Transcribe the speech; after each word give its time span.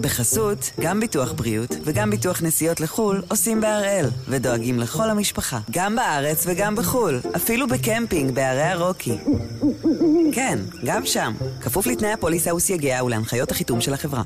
בחסות, 0.00 0.70
גם 0.80 1.00
ביטוח 1.00 1.32
בריאות 1.32 1.76
וגם 1.84 2.10
ביטוח 2.10 2.42
נסיעות 2.42 2.80
לחו"ל 2.80 3.22
עושים 3.28 3.60
בהראל, 3.60 4.06
ודואגים 4.28 4.78
לכל 4.78 5.10
המשפחה, 5.10 5.58
גם 5.70 5.96
בארץ 5.96 6.44
וגם 6.48 6.76
בחו"ל, 6.76 7.20
אפילו 7.36 7.66
בקמפינג 7.68 8.34
בערי 8.34 8.62
הרוקי. 8.62 9.18
כן, 10.32 10.58
גם 10.84 11.06
שם, 11.06 11.32
כפוף 11.60 11.86
לתנאי 11.86 12.12
הפוליסה 12.12 12.54
וסייגיה 12.54 13.04
ולהנחיות 13.04 13.50
החיתום 13.50 13.80
של 13.80 13.94
החברה. 13.94 14.22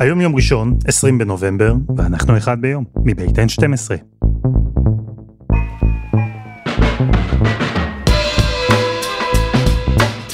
היום 0.00 0.20
יום 0.20 0.36
ראשון, 0.36 0.78
20 0.86 1.18
בנובמבר, 1.18 1.72
ואנחנו 1.96 2.36
אחד 2.36 2.60
ביום, 2.60 2.84
מבית 3.04 3.38
N12. 3.38 4.17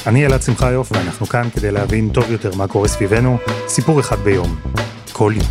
אני 0.07 0.25
אלעד 0.25 0.41
שמחיוף, 0.41 0.91
ואנחנו 0.91 1.25
כאן 1.25 1.47
כדי 1.53 1.71
להבין 1.71 2.09
טוב 2.13 2.31
יותר 2.31 2.55
מה 2.57 2.67
קורה 2.67 2.87
סביבנו, 2.87 3.37
סיפור 3.67 3.99
אחד 3.99 4.19
ביום, 4.19 4.55
כל 5.11 5.33
יום. 5.35 5.47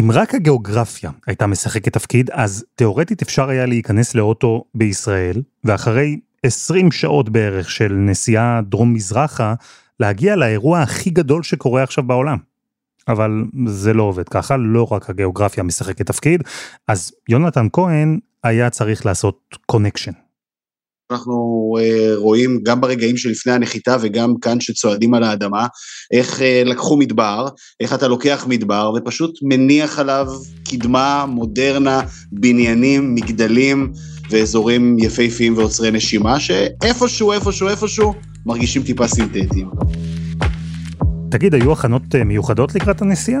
אם 0.00 0.10
רק 0.12 0.34
הגיאוגרפיה 0.34 1.10
הייתה 1.26 1.46
משחקת 1.46 1.92
תפקיד, 1.92 2.30
אז 2.30 2.64
תאורטית 2.74 3.22
אפשר 3.22 3.48
היה 3.48 3.66
להיכנס 3.66 4.14
לאוטו 4.14 4.64
בישראל, 4.74 5.42
ואחרי 5.64 6.20
20 6.42 6.92
שעות 6.92 7.28
בערך 7.28 7.70
של 7.70 7.92
נסיעה 7.92 8.60
דרום-מזרחה, 8.62 9.54
להגיע 10.00 10.36
לאירוע 10.36 10.80
הכי 10.80 11.10
גדול 11.10 11.42
שקורה 11.42 11.82
עכשיו 11.82 12.04
בעולם. 12.04 12.47
אבל 13.08 13.30
זה 13.66 13.92
לא 13.92 14.02
עובד 14.02 14.28
ככה, 14.28 14.56
לא 14.56 14.92
רק 14.92 15.10
הגיאוגרפיה 15.10 15.62
משחקת 15.62 16.06
תפקיד, 16.06 16.42
אז 16.88 17.12
יונתן 17.28 17.66
כהן 17.72 18.18
היה 18.44 18.70
צריך 18.70 19.06
לעשות 19.06 19.38
קונקשן. 19.66 20.12
אנחנו 21.10 21.74
uh, 21.78 22.18
רואים 22.18 22.60
גם 22.62 22.80
ברגעים 22.80 23.16
שלפני 23.16 23.52
הנחיתה 23.52 23.96
וגם 24.00 24.34
כאן 24.40 24.60
שצועדים 24.60 25.14
על 25.14 25.24
האדמה, 25.24 25.66
איך 26.10 26.38
uh, 26.38 26.68
לקחו 26.68 26.96
מדבר, 26.96 27.48
איך 27.80 27.94
אתה 27.94 28.08
לוקח 28.08 28.46
מדבר 28.48 28.92
ופשוט 28.96 29.38
מניח 29.42 29.98
עליו 29.98 30.26
קדמה 30.70 31.26
מודרנה, 31.28 32.00
בניינים, 32.32 33.14
מגדלים 33.14 33.92
ואזורים 34.30 34.98
יפהפיים 34.98 35.58
ועוצרי 35.58 35.90
נשימה, 35.90 36.40
שאיפשהו, 36.40 37.32
איפשהו, 37.32 37.68
איפשהו, 37.68 38.14
מרגישים 38.46 38.82
טיפה 38.82 39.08
סינתטיים. 39.08 39.70
תגיד, 41.30 41.54
היו 41.54 41.72
הכנות 41.72 42.14
אה, 42.14 42.24
מיוחדות 42.24 42.74
לקראת 42.74 43.02
הנסיעה? 43.02 43.40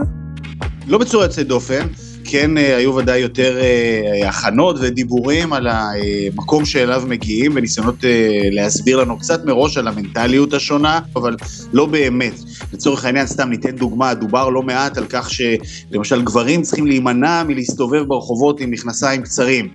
לא 0.86 0.98
בצורה 0.98 1.24
יוצאת 1.24 1.46
דופן, 1.46 1.86
כן 2.24 2.58
אה, 2.58 2.76
היו 2.76 2.94
ודאי 2.94 3.18
יותר 3.18 3.58
אה, 3.60 4.28
הכנות 4.28 4.76
ודיבורים 4.80 5.52
על 5.52 5.66
המקום 5.70 6.64
שאליו 6.64 7.02
מגיעים 7.08 7.52
וניסיונות 7.54 8.04
להסביר 8.50 8.96
לנו 8.96 9.18
קצת 9.18 9.44
מראש 9.44 9.78
על 9.78 9.88
המנטליות 9.88 10.54
השונה, 10.54 11.00
אבל 11.16 11.36
לא 11.72 11.86
באמת. 11.86 12.34
לצורך 12.72 13.04
העניין, 13.04 13.26
סתם 13.26 13.48
ניתן 13.48 13.76
דוגמה, 13.76 14.14
דובר 14.14 14.48
לא 14.48 14.62
מעט 14.62 14.98
על 14.98 15.04
כך 15.08 15.30
שלמשל 15.30 16.22
גברים 16.22 16.62
צריכים 16.62 16.86
להימנע 16.86 17.42
מלהסתובב 17.44 18.02
ברחובות 18.02 18.60
עם 18.60 18.70
מכנסיים 18.70 19.22
קצרים. 19.22 19.68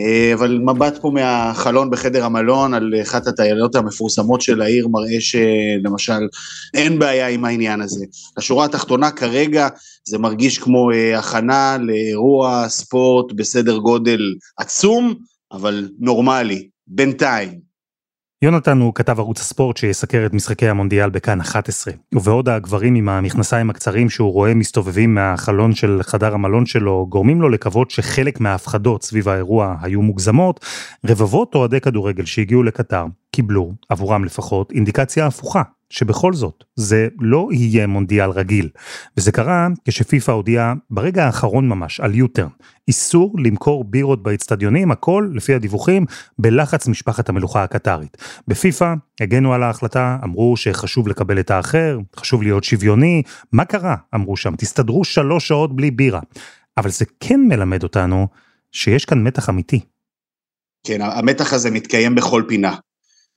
אה, 0.00 0.34
אבל 0.34 0.58
מבט 0.58 0.98
פה 1.00 1.10
מהחלון 1.10 1.90
בחדר 1.90 2.24
המלון 2.24 2.74
על 2.74 2.92
אחת 3.02 3.26
הטיילות 3.26 3.74
המפורסמות 3.74 4.40
של 4.40 4.62
העיר 4.62 4.88
מראה 4.88 5.20
שלמשל 5.20 6.28
אין 6.74 6.98
בעיה 6.98 7.28
עם 7.28 7.44
העניין 7.44 7.80
הזה. 7.80 8.04
השורה 8.36 8.64
התחתונה 8.64 9.10
כרגע 9.10 9.68
זה 10.04 10.18
מרגיש 10.18 10.58
כמו 10.58 10.90
אה, 10.90 11.18
הכנה 11.18 11.76
לאירוע 11.80 12.68
ספורט 12.68 13.32
בסדר 13.32 13.76
גודל 13.76 14.20
עצום, 14.58 15.14
אבל 15.52 15.88
נורמלי, 15.98 16.68
בינתיים. 16.86 17.63
יונתן 18.44 18.80
הוא 18.80 18.94
כתב 18.94 19.18
ערוץ 19.18 19.40
הספורט 19.40 19.76
שיסקר 19.76 20.26
את 20.26 20.32
משחקי 20.34 20.68
המונדיאל 20.68 21.10
בכאן 21.10 21.40
11, 21.40 21.94
ובעוד 22.14 22.48
הגברים 22.48 22.94
עם 22.94 23.08
המכנסיים 23.08 23.70
הקצרים 23.70 24.10
שהוא 24.10 24.32
רואה 24.32 24.54
מסתובבים 24.54 25.14
מהחלון 25.14 25.74
של 25.74 26.00
חדר 26.02 26.34
המלון 26.34 26.66
שלו, 26.66 27.06
גורמים 27.08 27.40
לו 27.40 27.48
לקוות 27.48 27.90
שחלק 27.90 28.40
מההפחדות 28.40 29.02
סביב 29.02 29.28
האירוע 29.28 29.76
היו 29.82 30.02
מוגזמות, 30.02 30.64
רבבות 31.06 31.54
אוהדי 31.54 31.80
כדורגל 31.80 32.24
שהגיעו 32.24 32.62
לקטר 32.62 33.04
קיבלו, 33.30 33.72
עבורם 33.88 34.24
לפחות, 34.24 34.72
אינדיקציה 34.72 35.26
הפוכה, 35.26 35.62
שבכל 35.94 36.32
זאת, 36.32 36.64
זה 36.76 37.08
לא 37.20 37.48
יהיה 37.52 37.86
מונדיאל 37.86 38.30
רגיל. 38.30 38.68
וזה 39.16 39.32
קרה 39.32 39.68
כשפיפ"א 39.84 40.32
הודיעה 40.32 40.74
ברגע 40.90 41.26
האחרון 41.26 41.68
ממש 41.68 42.00
על 42.00 42.14
יוטרן, 42.14 42.48
איסור 42.88 43.34
למכור 43.44 43.84
בירות 43.84 44.22
באצטדיונים, 44.22 44.90
הכל, 44.90 45.30
לפי 45.34 45.54
הדיווחים, 45.54 46.06
בלחץ 46.38 46.88
משפחת 46.88 47.28
המלוכה 47.28 47.62
הקטרית. 47.62 48.16
בפיפ"א 48.48 48.94
הגנו 49.20 49.54
על 49.54 49.62
ההחלטה, 49.62 50.18
אמרו 50.24 50.56
שחשוב 50.56 51.08
לקבל 51.08 51.40
את 51.40 51.50
האחר, 51.50 51.98
חשוב 52.16 52.42
להיות 52.42 52.64
שוויוני, 52.64 53.22
מה 53.52 53.64
קרה? 53.64 53.96
אמרו 54.14 54.36
שם, 54.36 54.56
תסתדרו 54.56 55.04
שלוש 55.04 55.48
שעות 55.48 55.76
בלי 55.76 55.90
בירה. 55.90 56.20
אבל 56.76 56.90
זה 56.90 57.04
כן 57.20 57.40
מלמד 57.48 57.82
אותנו 57.82 58.28
שיש 58.72 59.04
כאן 59.04 59.22
מתח 59.22 59.48
אמיתי. 59.48 59.80
כן, 60.86 61.02
המתח 61.02 61.52
הזה 61.52 61.70
מתקיים 61.70 62.14
בכל 62.14 62.42
פינה. 62.48 62.74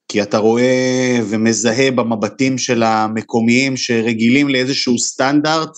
כי 0.08 0.22
אתה 0.22 0.38
רואה 0.38 1.20
ומזהה 1.30 1.92
במבטים 1.92 2.58
של 2.58 2.84
המקומיים 2.84 3.78
שרגילים 3.78 4.50
לאיזשהו 4.50 5.00
סטנדרט, 5.00 5.70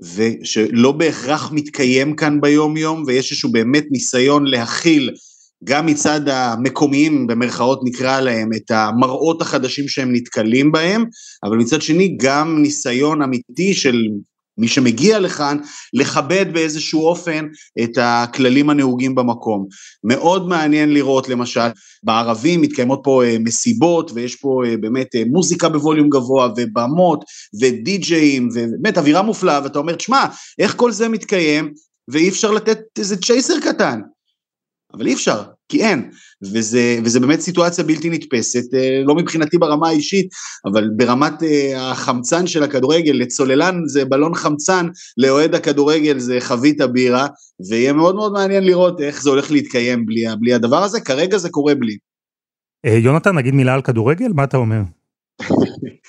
ושלא 0.00 0.92
בהכרח 0.92 1.52
מתקיים 1.52 2.16
כאן 2.16 2.40
ביום 2.40 2.76
יום, 2.76 3.04
ויש 3.06 3.30
איזשהו 3.30 3.52
באמת 3.52 3.84
ניסיון 3.90 4.46
להכיל 4.46 5.10
גם 5.64 5.86
מצד 5.86 6.28
המקומיים, 6.28 7.26
במרכאות 7.26 7.80
נקרא 7.84 8.20
להם, 8.20 8.50
את 8.56 8.70
המראות 8.70 9.42
החדשים 9.42 9.88
שהם 9.88 10.12
נתקלים 10.12 10.72
בהם, 10.72 11.04
אבל 11.44 11.56
מצד 11.56 11.82
שני 11.82 12.16
גם 12.20 12.62
ניסיון 12.62 13.22
אמיתי 13.22 13.74
של 13.74 14.02
מי 14.58 14.68
שמגיע 14.68 15.18
לכאן, 15.18 15.58
לכבד 15.92 16.46
באיזשהו 16.52 17.06
אופן 17.06 17.46
את 17.84 17.98
הכללים 18.00 18.70
הנהוגים 18.70 19.14
במקום. 19.14 19.66
מאוד 20.04 20.48
מעניין 20.48 20.94
לראות 20.94 21.28
למשל, 21.28 21.68
בערבים 22.02 22.60
מתקיימות 22.60 23.00
פה 23.04 23.24
אה, 23.24 23.36
מסיבות 23.40 24.10
ויש 24.14 24.36
פה 24.36 24.62
אה, 24.66 24.76
באמת 24.76 25.14
אה, 25.14 25.22
מוזיקה 25.26 25.68
בווליום 25.68 26.08
גבוה 26.08 26.48
ובמות 26.56 27.24
ודי-ג'אים 27.60 28.48
ובאמת 28.54 28.98
אווירה 28.98 29.22
מופלאה 29.22 29.60
ואתה 29.64 29.78
אומר, 29.78 29.94
תשמע, 29.94 30.24
איך 30.58 30.74
כל 30.76 30.92
זה 30.92 31.08
מתקיים 31.08 31.72
ואי 32.08 32.28
אפשר 32.28 32.50
לתת 32.50 32.78
איזה 32.98 33.16
צ'ייסר 33.16 33.60
קטן. 33.60 34.00
אבל 34.96 35.06
אי 35.06 35.14
אפשר, 35.14 35.42
כי 35.68 35.84
אין, 35.84 36.10
וזה, 36.42 36.98
וזה 37.04 37.20
באמת 37.20 37.40
סיטואציה 37.40 37.84
בלתי 37.84 38.10
נתפסת, 38.10 38.74
אה, 38.74 39.02
לא 39.04 39.14
מבחינתי 39.14 39.58
ברמה 39.58 39.88
האישית, 39.88 40.28
אבל 40.66 40.90
ברמת 40.96 41.42
אה, 41.42 41.90
החמצן 41.90 42.46
של 42.46 42.62
הכדורגל, 42.62 43.12
לצוללן 43.12 43.80
זה 43.86 44.04
בלון 44.04 44.34
חמצן, 44.34 44.86
לאוהד 45.16 45.54
הכדורגל 45.54 46.18
זה 46.18 46.36
חבית 46.40 46.80
הבירה, 46.80 47.26
ויהיה 47.68 47.92
מאוד 47.92 48.14
מאוד 48.14 48.32
מעניין 48.32 48.64
לראות 48.64 49.00
איך 49.00 49.22
זה 49.22 49.30
הולך 49.30 49.50
להתקיים 49.50 50.06
בלי, 50.06 50.24
בלי 50.40 50.54
הדבר 50.54 50.82
הזה, 50.82 51.00
כרגע 51.00 51.38
זה 51.38 51.48
קורה 51.48 51.74
בלי. 51.74 51.96
אה, 52.84 52.98
יונתן, 52.98 53.36
נגיד 53.36 53.54
מילה 53.54 53.74
על 53.74 53.82
כדורגל? 53.82 54.32
מה 54.34 54.44
אתה 54.44 54.56
אומר? 54.56 54.80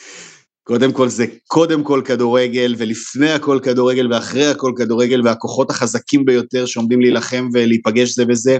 קודם 0.68 0.92
כל 0.92 1.09
זה 1.09 1.26
קודם 1.48 1.84
כל 1.84 2.02
כדורגל, 2.06 2.76
ולפני 2.78 3.31
הכל 3.31 3.59
כדורגל, 3.64 4.14
ואחרי 4.14 4.48
הכל 4.48 4.72
כדורגל, 4.78 5.22
והכוחות 5.26 5.70
החזקים 5.70 6.26
ביותר 6.26 6.66
שעומדים 6.66 7.02
להילחם 7.02 7.50
ולהיפגש 7.53 8.16
זה 8.16 8.26
בזה. 8.26 8.58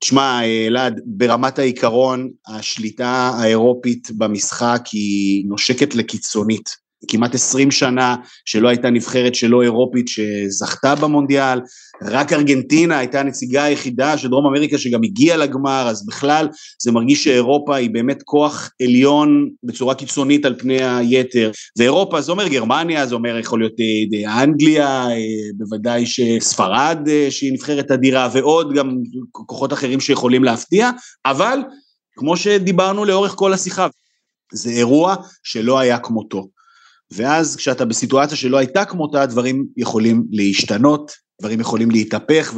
תשמע, 0.00 0.40
אלעד, 0.44 1.00
ברמת 1.06 1.58
העיקרון, 1.58 2.30
השליטה 2.48 3.32
האירופית 3.38 4.10
במשחק 4.10 4.82
היא 4.92 5.44
נושקת 5.48 5.94
לקיצונית. 5.94 6.83
כמעט 7.08 7.34
20 7.34 7.70
שנה 7.70 8.16
שלא 8.44 8.68
הייתה 8.68 8.90
נבחרת 8.90 9.34
שלא 9.34 9.62
אירופית 9.62 10.08
שזכתה 10.08 10.94
במונדיאל, 10.94 11.60
רק 12.02 12.32
ארגנטינה 12.32 12.98
הייתה 12.98 13.20
הנציגה 13.20 13.64
היחידה 13.64 14.18
של 14.18 14.28
דרום 14.28 14.46
אמריקה 14.46 14.78
שגם 14.78 15.00
הגיעה 15.04 15.36
לגמר, 15.36 15.86
אז 15.88 16.06
בכלל 16.06 16.48
זה 16.82 16.92
מרגיש 16.92 17.24
שאירופה 17.24 17.76
היא 17.76 17.90
באמת 17.90 18.22
כוח 18.22 18.70
עליון 18.82 19.50
בצורה 19.64 19.94
קיצונית 19.94 20.44
על 20.44 20.54
פני 20.58 20.84
היתר. 20.84 21.50
ואירופה 21.78 22.20
זה 22.20 22.32
אומר 22.32 22.48
גרמניה, 22.48 23.06
זה 23.06 23.14
אומר 23.14 23.38
יכול 23.38 23.60
להיות 23.60 23.74
אה, 23.80 24.42
אנגליה, 24.42 25.06
אה, 25.10 25.16
בוודאי 25.56 26.06
שספרד 26.06 26.98
אה, 27.08 27.26
שהיא 27.30 27.52
נבחרת 27.52 27.90
אדירה, 27.90 28.28
ועוד 28.32 28.74
גם 28.74 28.96
כוחות 29.32 29.72
אחרים 29.72 30.00
שיכולים 30.00 30.44
להפתיע, 30.44 30.90
אבל 31.26 31.58
כמו 32.16 32.36
שדיברנו 32.36 33.04
לאורך 33.04 33.32
כל 33.36 33.52
השיחה, 33.52 33.86
זה 34.52 34.70
אירוע 34.70 35.14
שלא 35.42 35.78
היה 35.78 35.98
כמותו. 35.98 36.53
ואז 37.12 37.56
כשאתה 37.56 37.84
בסיטואציה 37.84 38.36
שלא 38.36 38.56
הייתה 38.56 38.84
כמותה, 38.84 39.22
הדברים 39.22 39.66
יכולים 39.76 40.24
להשתנות, 40.30 41.24
דברים 41.40 41.60
יכולים 41.60 41.90
להתהפך 41.90 42.54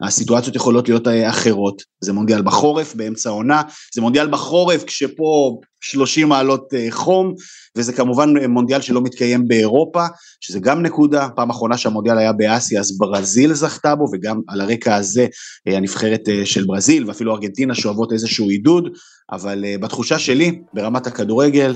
והסיטואציות 0.00 0.56
יכולות 0.56 0.88
להיות 0.88 1.08
אחרות. 1.28 1.82
זה 2.00 2.12
מונדיאל 2.12 2.42
בחורף, 2.42 2.94
באמצע 2.94 3.28
העונה, 3.28 3.62
זה 3.94 4.00
מונדיאל 4.00 4.30
בחורף 4.30 4.84
כשפה 4.84 5.58
30 5.80 6.28
מעלות 6.28 6.68
חום, 6.90 7.34
וזה 7.76 7.92
כמובן 7.92 8.46
מונדיאל 8.48 8.80
שלא 8.80 9.02
מתקיים 9.02 9.48
באירופה, 9.48 10.06
שזה 10.40 10.60
גם 10.60 10.82
נקודה, 10.82 11.28
פעם 11.36 11.50
אחרונה 11.50 11.76
שהמונדיאל 11.76 12.18
היה 12.18 12.32
באסיה 12.32 12.80
אז 12.80 12.98
ברזיל 12.98 13.54
זכתה 13.54 13.94
בו, 13.94 14.04
וגם 14.12 14.40
על 14.48 14.60
הרקע 14.60 14.94
הזה 14.94 15.26
הנבחרת 15.66 16.20
של 16.44 16.64
ברזיל 16.64 17.06
ואפילו 17.06 17.32
ארגנטינה 17.32 17.74
שואבות 17.74 18.12
איזשהו 18.12 18.48
עידוד, 18.48 18.88
אבל 19.32 19.64
בתחושה 19.80 20.18
שלי, 20.18 20.60
ברמת 20.74 21.06
הכדורגל, 21.06 21.74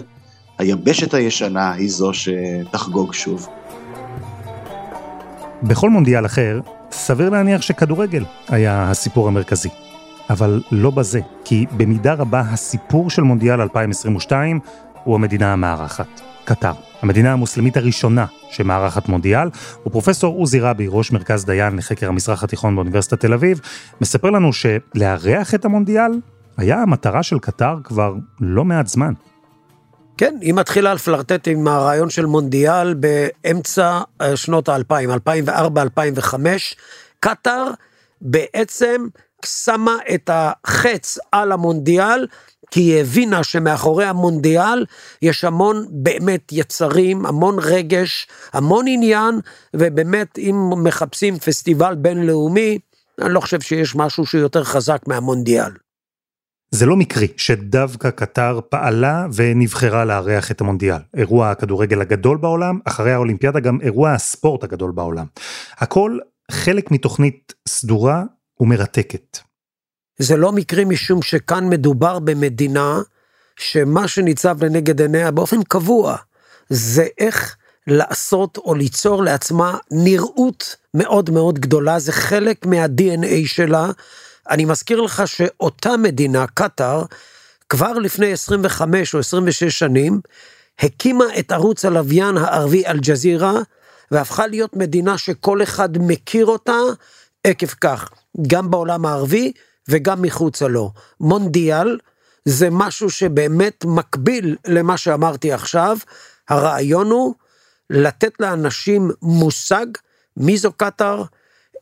היבשת 0.58 1.14
הישנה 1.14 1.72
היא 1.72 1.90
זו 1.90 2.10
שתחגוג 2.12 3.14
שוב. 3.14 3.48
בכל 5.62 5.90
מונדיאל 5.90 6.26
אחר, 6.26 6.60
סביר 6.90 7.30
להניח 7.30 7.62
שכדורגל 7.62 8.24
היה 8.48 8.90
הסיפור 8.90 9.28
המרכזי. 9.28 9.68
אבל 10.30 10.62
לא 10.72 10.90
בזה, 10.90 11.20
כי 11.44 11.66
במידה 11.76 12.14
רבה 12.14 12.40
הסיפור 12.40 13.10
של 13.10 13.22
מונדיאל 13.22 13.60
2022 13.60 14.60
הוא 15.04 15.14
המדינה 15.14 15.52
המארחת, 15.52 16.20
קטר. 16.44 16.72
המדינה 17.02 17.32
המוסלמית 17.32 17.76
הראשונה 17.76 18.26
שמארחת 18.50 19.08
מונדיאל, 19.08 19.48
ופרופסור 19.86 20.34
עוזי 20.34 20.60
רבי, 20.60 20.86
ראש 20.88 21.12
מרכז 21.12 21.44
דיין 21.44 21.76
לחקר 21.76 22.08
המזרח 22.08 22.44
התיכון 22.44 22.74
באוניברסיטת 22.74 23.20
תל 23.20 23.32
אביב, 23.32 23.60
מספר 24.00 24.30
לנו 24.30 24.50
שלארח 24.52 25.54
את 25.54 25.64
המונדיאל 25.64 26.12
היה 26.56 26.82
המטרה 26.82 27.22
של 27.22 27.38
קטר 27.38 27.78
כבר 27.84 28.14
לא 28.40 28.64
מעט 28.64 28.86
זמן. 28.86 29.12
כן, 30.18 30.36
היא 30.40 30.54
מתחילה 30.54 30.94
לפלרטט 30.94 31.48
עם 31.48 31.68
הרעיון 31.68 32.10
של 32.10 32.26
מונדיאל 32.26 32.94
באמצע 32.94 34.00
אה, 34.20 34.36
שנות 34.36 34.68
האלפיים, 34.68 35.10
2004-2005. 35.10 36.34
קטאר 37.20 37.70
בעצם 38.20 39.06
שמה 39.44 39.96
את 40.14 40.30
החץ 40.32 41.18
על 41.32 41.52
המונדיאל, 41.52 42.26
כי 42.70 42.80
היא 42.80 43.00
הבינה 43.00 43.44
שמאחורי 43.44 44.04
המונדיאל 44.04 44.84
יש 45.22 45.44
המון 45.44 45.86
באמת 45.90 46.52
יצרים, 46.52 47.26
המון 47.26 47.56
רגש, 47.62 48.26
המון 48.52 48.84
עניין, 48.88 49.40
ובאמת 49.74 50.38
אם 50.38 50.70
מחפשים 50.84 51.38
פסטיבל 51.38 51.94
בינלאומי, 51.94 52.78
אני 53.20 53.34
לא 53.34 53.40
חושב 53.40 53.60
שיש 53.60 53.96
משהו 53.96 54.26
שיותר 54.26 54.64
חזק 54.64 55.02
מהמונדיאל. 55.06 55.87
זה 56.70 56.86
לא 56.86 56.96
מקרי 56.96 57.28
שדווקא 57.36 58.10
קטר 58.10 58.60
פעלה 58.68 59.26
ונבחרה 59.34 60.04
לארח 60.04 60.50
את 60.50 60.60
המונדיאל. 60.60 61.00
אירוע 61.16 61.50
הכדורגל 61.50 62.00
הגדול 62.00 62.36
בעולם, 62.36 62.78
אחרי 62.84 63.12
האולימפיאדה 63.12 63.60
גם 63.60 63.78
אירוע 63.80 64.12
הספורט 64.12 64.64
הגדול 64.64 64.90
בעולם. 64.90 65.26
הכל 65.78 66.18
חלק 66.50 66.90
מתוכנית 66.90 67.54
סדורה 67.68 68.22
ומרתקת. 68.60 69.38
זה 70.18 70.36
לא 70.36 70.52
מקרי 70.52 70.84
משום 70.84 71.22
שכאן 71.22 71.68
מדובר 71.68 72.18
במדינה 72.18 73.00
שמה 73.56 74.08
שניצב 74.08 74.64
לנגד 74.64 75.00
עיניה 75.00 75.30
באופן 75.30 75.62
קבוע 75.62 76.16
זה 76.68 77.06
איך 77.18 77.56
לעשות 77.86 78.58
או 78.58 78.74
ליצור 78.74 79.22
לעצמה 79.22 79.78
נראות 79.90 80.76
מאוד 80.94 81.30
מאוד 81.30 81.58
גדולה, 81.58 81.98
זה 81.98 82.12
חלק 82.12 82.66
מה-DNA 82.66 83.46
שלה. 83.46 83.90
אני 84.50 84.64
מזכיר 84.64 85.00
לך 85.00 85.22
שאותה 85.26 85.96
מדינה, 85.96 86.46
קטאר, 86.46 87.02
כבר 87.68 87.92
לפני 87.92 88.32
25 88.32 89.14
או 89.14 89.18
26 89.18 89.64
שנים, 89.78 90.20
הקימה 90.78 91.24
את 91.38 91.52
ערוץ 91.52 91.84
הלוויין 91.84 92.36
הערבי 92.36 92.86
אל-ג'זירה, 92.86 93.52
והפכה 94.10 94.46
להיות 94.46 94.76
מדינה 94.76 95.18
שכל 95.18 95.62
אחד 95.62 95.88
מכיר 95.98 96.46
אותה 96.46 96.76
עקב 97.44 97.66
כך, 97.66 98.10
גם 98.46 98.70
בעולם 98.70 99.06
הערבי 99.06 99.52
וגם 99.88 100.22
מחוצה 100.22 100.68
לו. 100.68 100.92
מונדיאל 101.20 101.98
זה 102.44 102.68
משהו 102.70 103.10
שבאמת 103.10 103.84
מקביל 103.84 104.56
למה 104.66 104.96
שאמרתי 104.96 105.52
עכשיו, 105.52 105.98
הרעיון 106.48 107.10
הוא 107.10 107.34
לתת 107.90 108.32
לאנשים 108.40 109.10
מושג 109.22 109.86
מי 110.36 110.56
זו 110.56 110.72
קטאר, 110.72 111.22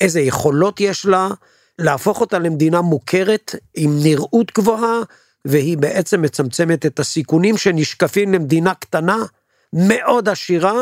איזה 0.00 0.20
יכולות 0.20 0.80
יש 0.80 1.06
לה, 1.06 1.28
להפוך 1.78 2.20
אותה 2.20 2.38
למדינה 2.38 2.80
מוכרת 2.80 3.54
עם 3.76 3.90
נראות 4.02 4.52
גבוהה, 4.58 5.00
והיא 5.44 5.78
בעצם 5.78 6.22
מצמצמת 6.22 6.86
את 6.86 6.98
הסיכונים 6.98 7.56
שנשקפים 7.56 8.32
למדינה 8.32 8.74
קטנה, 8.74 9.16
מאוד 9.72 10.28
עשירה, 10.28 10.74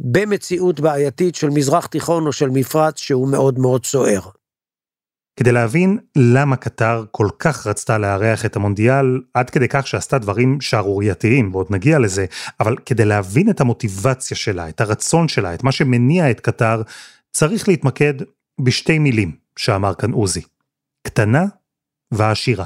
במציאות 0.00 0.80
בעייתית 0.80 1.34
של 1.34 1.50
מזרח 1.50 1.86
תיכון 1.86 2.26
או 2.26 2.32
של 2.32 2.48
מפרץ 2.48 2.98
שהוא 2.98 3.28
מאוד 3.28 3.58
מאוד 3.58 3.86
סוער. 3.86 4.20
כדי 5.36 5.52
להבין 5.52 5.98
למה 6.16 6.56
קטר 6.56 7.04
כל 7.10 7.28
כך 7.38 7.66
רצתה 7.66 7.98
לארח 7.98 8.46
את 8.46 8.56
המונדיאל, 8.56 9.20
עד 9.34 9.50
כדי 9.50 9.68
כך 9.68 9.86
שעשתה 9.86 10.18
דברים 10.18 10.60
שערורייתיים, 10.60 11.54
ועוד 11.54 11.66
נגיע 11.70 11.98
לזה, 11.98 12.26
אבל 12.60 12.76
כדי 12.86 13.04
להבין 13.04 13.50
את 13.50 13.60
המוטיבציה 13.60 14.36
שלה, 14.36 14.68
את 14.68 14.80
הרצון 14.80 15.28
שלה, 15.28 15.54
את 15.54 15.62
מה 15.62 15.72
שמניע 15.72 16.30
את 16.30 16.40
קטר, 16.40 16.82
צריך 17.32 17.68
להתמקד 17.68 18.14
בשתי 18.60 18.98
מילים 18.98 19.47
שאמר 19.58 19.94
כאן 19.94 20.12
עוזי. 20.12 20.42
קטנה 21.06 21.44
ועשירה. 22.10 22.64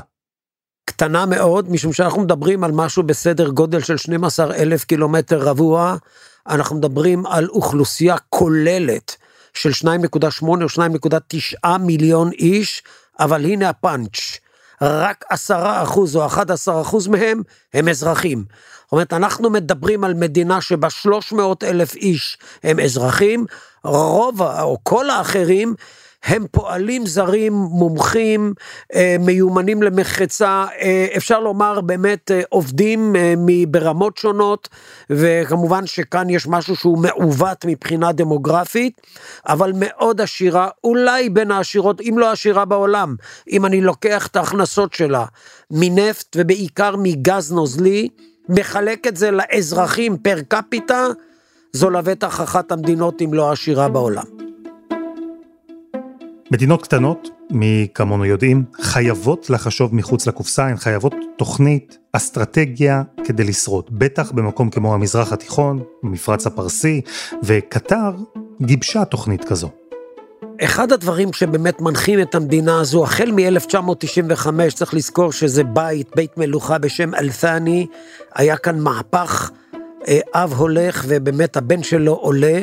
קטנה 0.85 1.27
מאוד, 1.27 1.71
משום 1.71 1.93
שאנחנו 1.93 2.23
מדברים 2.23 2.65
על 2.65 2.73
משהו 2.73 3.03
בסדר 3.03 3.49
גודל 3.49 3.81
של 3.81 3.97
12 3.97 4.55
אלף 4.55 4.85
קילומטר 4.85 5.39
רבוע, 5.39 5.97
אנחנו 6.49 6.77
מדברים 6.77 7.27
על 7.27 7.49
אוכלוסייה 7.49 8.17
כוללת 8.29 9.17
של 9.55 9.71
2.8 9.71 10.43
או 10.43 10.67
2.9 11.65 11.79
מיליון 11.79 12.33
איש, 12.33 12.83
אבל 13.21 13.45
הנה 13.45 13.69
הפאנץ', 13.69 14.39
רק 14.83 15.25
10 15.31 15.83
אחוז 15.83 16.17
או 16.17 16.27
11 16.27 16.81
אחוז 16.81 17.09
מהם 17.09 17.43
הם 17.75 17.89
אזרחים. 17.89 18.45
זאת 18.85 18.93
אומרת, 18.93 19.13
אנחנו 19.13 19.51
מדברים 19.51 20.05
על 20.05 20.15
מדינה 20.15 20.61
שבה 20.61 20.91
300 20.91 21.65
אלף 21.65 21.95
איש 21.95 22.39
הם 22.63 22.81
אזרחים, 22.81 23.47
רוב 23.85 24.43
או 24.43 24.79
כל 24.83 25.11
האחרים 25.11 25.75
הם 26.25 26.47
פועלים 26.51 27.07
זרים, 27.07 27.53
מומחים, 27.53 28.55
אה, 28.95 29.17
מיומנים 29.21 29.83
למחצה, 29.83 30.65
אה, 30.81 31.07
אפשר 31.17 31.41
לומר 31.41 31.81
באמת 31.81 32.31
אה, 32.31 32.41
עובדים 32.49 33.17
ברמות 33.69 34.17
שונות, 34.17 34.69
וכמובן 35.11 35.87
שכאן 35.87 36.31
יש 36.31 36.47
משהו 36.47 36.77
שהוא 36.77 36.99
מעוות 36.99 37.65
מבחינה 37.65 38.13
דמוגרפית, 38.13 39.01
אבל 39.49 39.73
מאוד 39.75 40.21
עשירה, 40.21 40.69
אולי 40.85 41.29
בין 41.29 41.51
העשירות, 41.51 42.01
אם 42.01 42.15
לא 42.19 42.31
עשירה 42.31 42.65
בעולם, 42.65 43.17
אם 43.51 43.67
אני 43.67 43.81
לוקח 43.81 44.27
את 44.27 44.37
ההכנסות 44.37 44.93
שלה 44.93 45.25
מנפט 45.71 46.37
ובעיקר 46.37 46.97
מגז 46.97 47.53
נוזלי, 47.53 48.09
מחלק 48.49 49.07
את 49.07 49.17
זה 49.17 49.31
לאזרחים 49.31 50.17
פר 50.17 50.39
קפיטה, 50.49 51.07
זו 51.73 51.91
לבטח 51.91 52.41
אחת 52.41 52.73
המדינות 52.73 53.23
אם 53.23 53.35
לא 53.35 53.53
עשירה 53.53 53.89
בעולם. 53.89 54.42
מדינות 56.53 56.83
קטנות, 56.83 57.29
מי 57.51 57.89
כמונו 57.95 58.25
יודעים, 58.25 58.65
חייבות 58.81 59.51
לחשוב 59.51 59.95
מחוץ 59.95 60.27
לקופסה, 60.27 60.67
הן 60.67 60.77
חייבות 60.77 61.15
תוכנית, 61.39 61.99
אסטרטגיה 62.13 63.03
כדי 63.25 63.45
לשרוד. 63.45 63.85
בטח 63.91 64.33
במקום 64.33 64.71
כמו 64.71 64.95
המזרח 64.95 65.33
התיכון, 65.33 65.83
המפרץ 66.03 66.47
הפרסי, 66.47 67.01
וקטר 67.43 68.11
גיבשה 68.63 69.05
תוכנית 69.05 69.45
כזו. 69.45 69.71
אחד 70.65 70.93
הדברים 70.93 71.33
שבאמת 71.33 71.81
מנחים 71.81 72.21
את 72.23 72.35
המדינה 72.35 72.81
הזו, 72.81 73.05
החל 73.05 73.31
מ-1995, 73.31 74.49
צריך 74.75 74.95
לזכור 74.95 75.33
שזה 75.33 75.65
בית, 75.65 76.11
בית 76.17 76.39
מלוכה 76.39 76.79
בשם 76.79 77.15
אלת'אני, 77.15 77.87
היה 78.35 78.57
כאן 78.57 78.81
מהפך, 78.81 79.51
אה, 80.09 80.19
אב 80.35 80.53
הולך 80.53 81.05
ובאמת 81.09 81.57
הבן 81.57 81.83
שלו 81.83 82.13
עולה. 82.13 82.61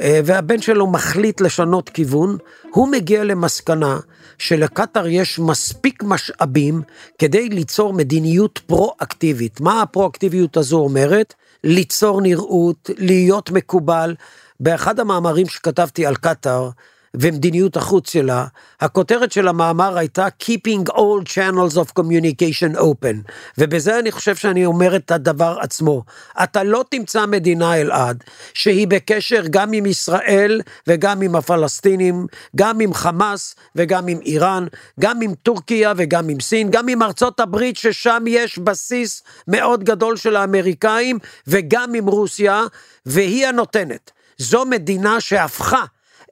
אה, 0.00 0.20
והבן 0.24 0.60
שלו 0.60 0.86
מחליט 0.86 1.40
לשנות 1.40 1.88
כיוון, 1.88 2.36
הוא 2.70 2.88
מגיע 2.88 3.24
למסקנה 3.24 3.98
שלקטאר 4.38 5.06
יש 5.06 5.38
מספיק 5.38 6.02
משאבים 6.02 6.82
כדי 7.18 7.48
ליצור 7.48 7.92
מדיניות 7.92 8.60
פרו-אקטיבית. 8.66 9.60
מה 9.60 9.82
הפרו-אקטיביות 9.82 10.56
הזו 10.56 10.78
אומרת? 10.78 11.34
ליצור 11.64 12.20
נראות, 12.20 12.90
להיות 12.98 13.50
מקובל. 13.50 14.14
באחד 14.60 15.00
המאמרים 15.00 15.46
שכתבתי 15.46 16.06
על 16.06 16.14
קטאר, 16.14 16.70
ומדיניות 17.16 17.76
החוץ 17.76 18.10
שלה, 18.10 18.46
הכותרת 18.80 19.32
של 19.32 19.48
המאמר 19.48 19.98
הייתה 19.98 20.26
Keeping 20.42 20.90
all 20.90 21.24
channels 21.34 21.76
of 21.76 22.00
communication 22.00 22.78
open, 22.78 23.30
ובזה 23.58 23.98
אני 23.98 24.12
חושב 24.12 24.36
שאני 24.36 24.66
אומר 24.66 24.96
את 24.96 25.10
הדבר 25.10 25.58
עצמו. 25.60 26.02
אתה 26.42 26.62
לא 26.62 26.84
תמצא 26.90 27.26
מדינה 27.26 27.76
אלעד 27.80 28.24
שהיא 28.54 28.88
בקשר 28.88 29.42
גם 29.50 29.72
עם 29.72 29.86
ישראל 29.86 30.60
וגם 30.86 31.22
עם 31.22 31.36
הפלסטינים, 31.36 32.26
גם 32.56 32.80
עם 32.80 32.94
חמאס 32.94 33.54
וגם 33.76 34.08
עם 34.08 34.20
איראן, 34.24 34.66
גם 35.00 35.22
עם 35.22 35.34
טורקיה 35.34 35.92
וגם 35.96 36.28
עם 36.28 36.40
סין, 36.40 36.70
גם 36.70 36.88
עם 36.88 37.02
ארצות 37.02 37.40
הברית 37.40 37.76
ששם 37.76 38.24
יש 38.26 38.58
בסיס 38.58 39.22
מאוד 39.48 39.84
גדול 39.84 40.16
של 40.16 40.36
האמריקאים, 40.36 41.18
וגם 41.46 41.94
עם 41.94 42.06
רוסיה, 42.06 42.62
והיא 43.06 43.46
הנותנת. 43.46 44.10
זו 44.38 44.64
מדינה 44.64 45.20
שהפכה 45.20 45.84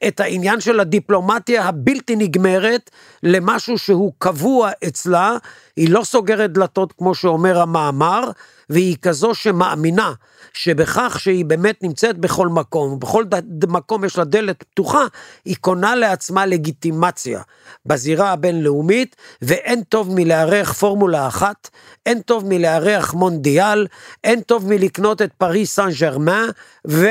את 0.09 0.21
העניין 0.21 0.61
של 0.61 0.81
הדיפלומטיה 0.81 1.65
הבלתי 1.65 2.17
נגמרת 2.17 2.91
למשהו 3.23 3.79
שהוא 3.79 4.13
קבוע 4.19 4.71
אצלה, 4.87 5.37
היא 5.77 5.91
לא 5.91 6.05
סוגרת 6.05 6.53
דלתות 6.53 6.93
כמו 6.99 7.15
שאומר 7.15 7.61
המאמר, 7.61 8.31
והיא 8.71 8.97
כזו 9.03 9.35
שמאמינה 9.35 10.13
שבכך 10.53 11.17
שהיא 11.21 11.45
באמת 11.45 11.83
נמצאת 11.83 12.19
בכל 12.19 12.49
מקום, 12.49 13.01
בכל 13.01 13.25
ד- 13.25 13.71
מקום 13.71 14.05
יש 14.05 14.19
לה 14.19 14.25
דלת 14.25 14.63
פתוחה, 14.63 15.05
היא 15.45 15.57
קונה 15.61 15.95
לעצמה 15.95 16.47
לגיטימציה. 16.47 17.43
בזירה 17.87 18.33
הבינלאומית, 18.33 19.17
ואין 19.43 19.83
טוב 19.83 20.15
מלארח 20.15 20.73
פורמולה 20.73 21.29
אחת, 21.29 21.71
אין 22.07 22.21
טוב 22.21 22.45
מלארח 22.47 23.15
מונדיאל, 23.15 23.87
אין 24.25 24.41
טוב 24.41 24.69
מלקנות 24.69 25.23
את 25.23 25.33
פריס 25.39 25.75
סן 25.75 25.89
ג'רמן, 26.01 26.49
ו... 26.87 27.07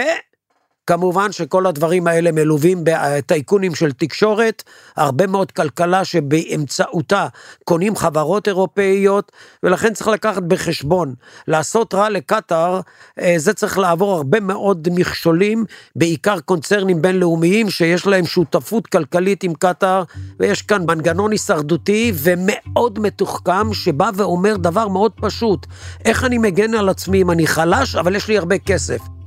כמובן 0.89 1.31
שכל 1.31 1.65
הדברים 1.65 2.07
האלה 2.07 2.31
מלווים 2.31 2.83
בטייקונים 2.83 3.75
של 3.75 3.91
תקשורת, 3.91 4.63
הרבה 4.95 5.27
מאוד 5.27 5.51
כלכלה 5.51 6.05
שבאמצעותה 6.05 7.27
קונים 7.63 7.95
חברות 7.95 8.47
אירופאיות, 8.47 9.31
ולכן 9.63 9.93
צריך 9.93 10.07
לקחת 10.07 10.43
בחשבון, 10.43 11.13
לעשות 11.47 11.93
רע 11.93 12.09
לקטאר, 12.09 12.79
אה, 13.19 13.33
זה 13.37 13.53
צריך 13.53 13.77
לעבור 13.77 14.13
הרבה 14.13 14.39
מאוד 14.39 14.87
מכשולים, 14.91 15.65
בעיקר 15.95 16.39
קונצרנים 16.39 17.01
בינלאומיים 17.01 17.69
שיש 17.69 18.07
להם 18.07 18.25
שותפות 18.25 18.87
כלכלית 18.87 19.43
עם 19.43 19.53
קטאר, 19.53 20.03
ויש 20.39 20.61
כאן 20.61 20.85
מנגנון 20.85 21.31
הישרדותי 21.31 22.11
ומאוד 22.15 22.99
מתוחכם, 22.99 23.73
שבא 23.73 24.09
ואומר 24.15 24.57
דבר 24.57 24.87
מאוד 24.87 25.11
פשוט, 25.15 25.65
איך 26.05 26.23
אני 26.23 26.37
מגן 26.37 26.73
על 26.73 26.89
עצמי 26.89 27.21
אם 27.21 27.31
אני 27.31 27.47
חלש, 27.47 27.95
אבל 27.95 28.15
יש 28.15 28.27
לי 28.27 28.37
הרבה 28.37 28.57
כסף. 28.57 29.18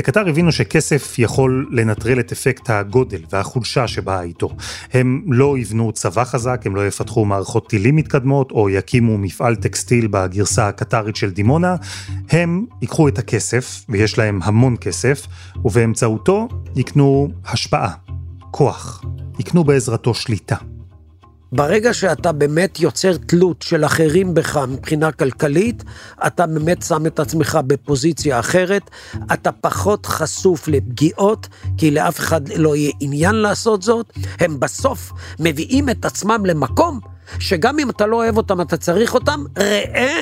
בקטר 0.00 0.28
הבינו 0.28 0.52
שכסף 0.52 1.18
יכול 1.18 1.68
לנטרל 1.70 2.20
את 2.20 2.32
אפקט 2.32 2.70
הגודל 2.70 3.20
והחולשה 3.32 3.88
שבאה 3.88 4.22
איתו. 4.22 4.56
הם 4.92 5.22
לא 5.26 5.58
יבנו 5.58 5.92
צבא 5.92 6.24
חזק, 6.24 6.62
הם 6.64 6.76
לא 6.76 6.86
יפתחו 6.86 7.24
מערכות 7.24 7.68
טילים 7.68 7.96
מתקדמות, 7.96 8.50
או 8.50 8.70
יקימו 8.70 9.18
מפעל 9.18 9.56
טקסטיל 9.56 10.06
בגרסה 10.06 10.68
הקטרית 10.68 11.16
של 11.16 11.30
דימונה, 11.30 11.76
הם 12.30 12.66
ייקחו 12.82 13.08
את 13.08 13.18
הכסף, 13.18 13.84
ויש 13.88 14.18
להם 14.18 14.40
המון 14.42 14.76
כסף, 14.80 15.26
ובאמצעותו 15.64 16.48
יקנו 16.76 17.28
השפעה, 17.44 17.92
כוח, 18.50 19.04
יקנו 19.38 19.64
בעזרתו 19.64 20.14
שליטה. 20.14 20.56
ברגע 21.52 21.94
שאתה 21.94 22.32
באמת 22.32 22.80
יוצר 22.80 23.16
תלות 23.16 23.62
של 23.62 23.84
אחרים 23.84 24.34
בך 24.34 24.56
מבחינה 24.68 25.12
כלכלית, 25.12 25.84
אתה 26.26 26.46
באמת 26.46 26.82
שם 26.82 27.06
את 27.06 27.20
עצמך 27.20 27.58
בפוזיציה 27.66 28.40
אחרת, 28.40 28.90
אתה 29.32 29.52
פחות 29.52 30.06
חשוף 30.06 30.68
לפגיעות, 30.68 31.48
כי 31.78 31.90
לאף 31.90 32.18
אחד 32.18 32.48
לא 32.48 32.76
יהיה 32.76 32.92
עניין 33.00 33.34
לעשות 33.34 33.82
זאת. 33.82 34.12
הם 34.40 34.60
בסוף 34.60 35.12
מביאים 35.40 35.88
את 35.88 36.04
עצמם 36.04 36.46
למקום 36.46 37.00
שגם 37.38 37.78
אם 37.78 37.90
אתה 37.90 38.06
לא 38.06 38.16
אוהב 38.16 38.36
אותם, 38.36 38.60
אתה 38.60 38.76
צריך 38.76 39.14
אותם, 39.14 39.44
ראה 39.58 40.20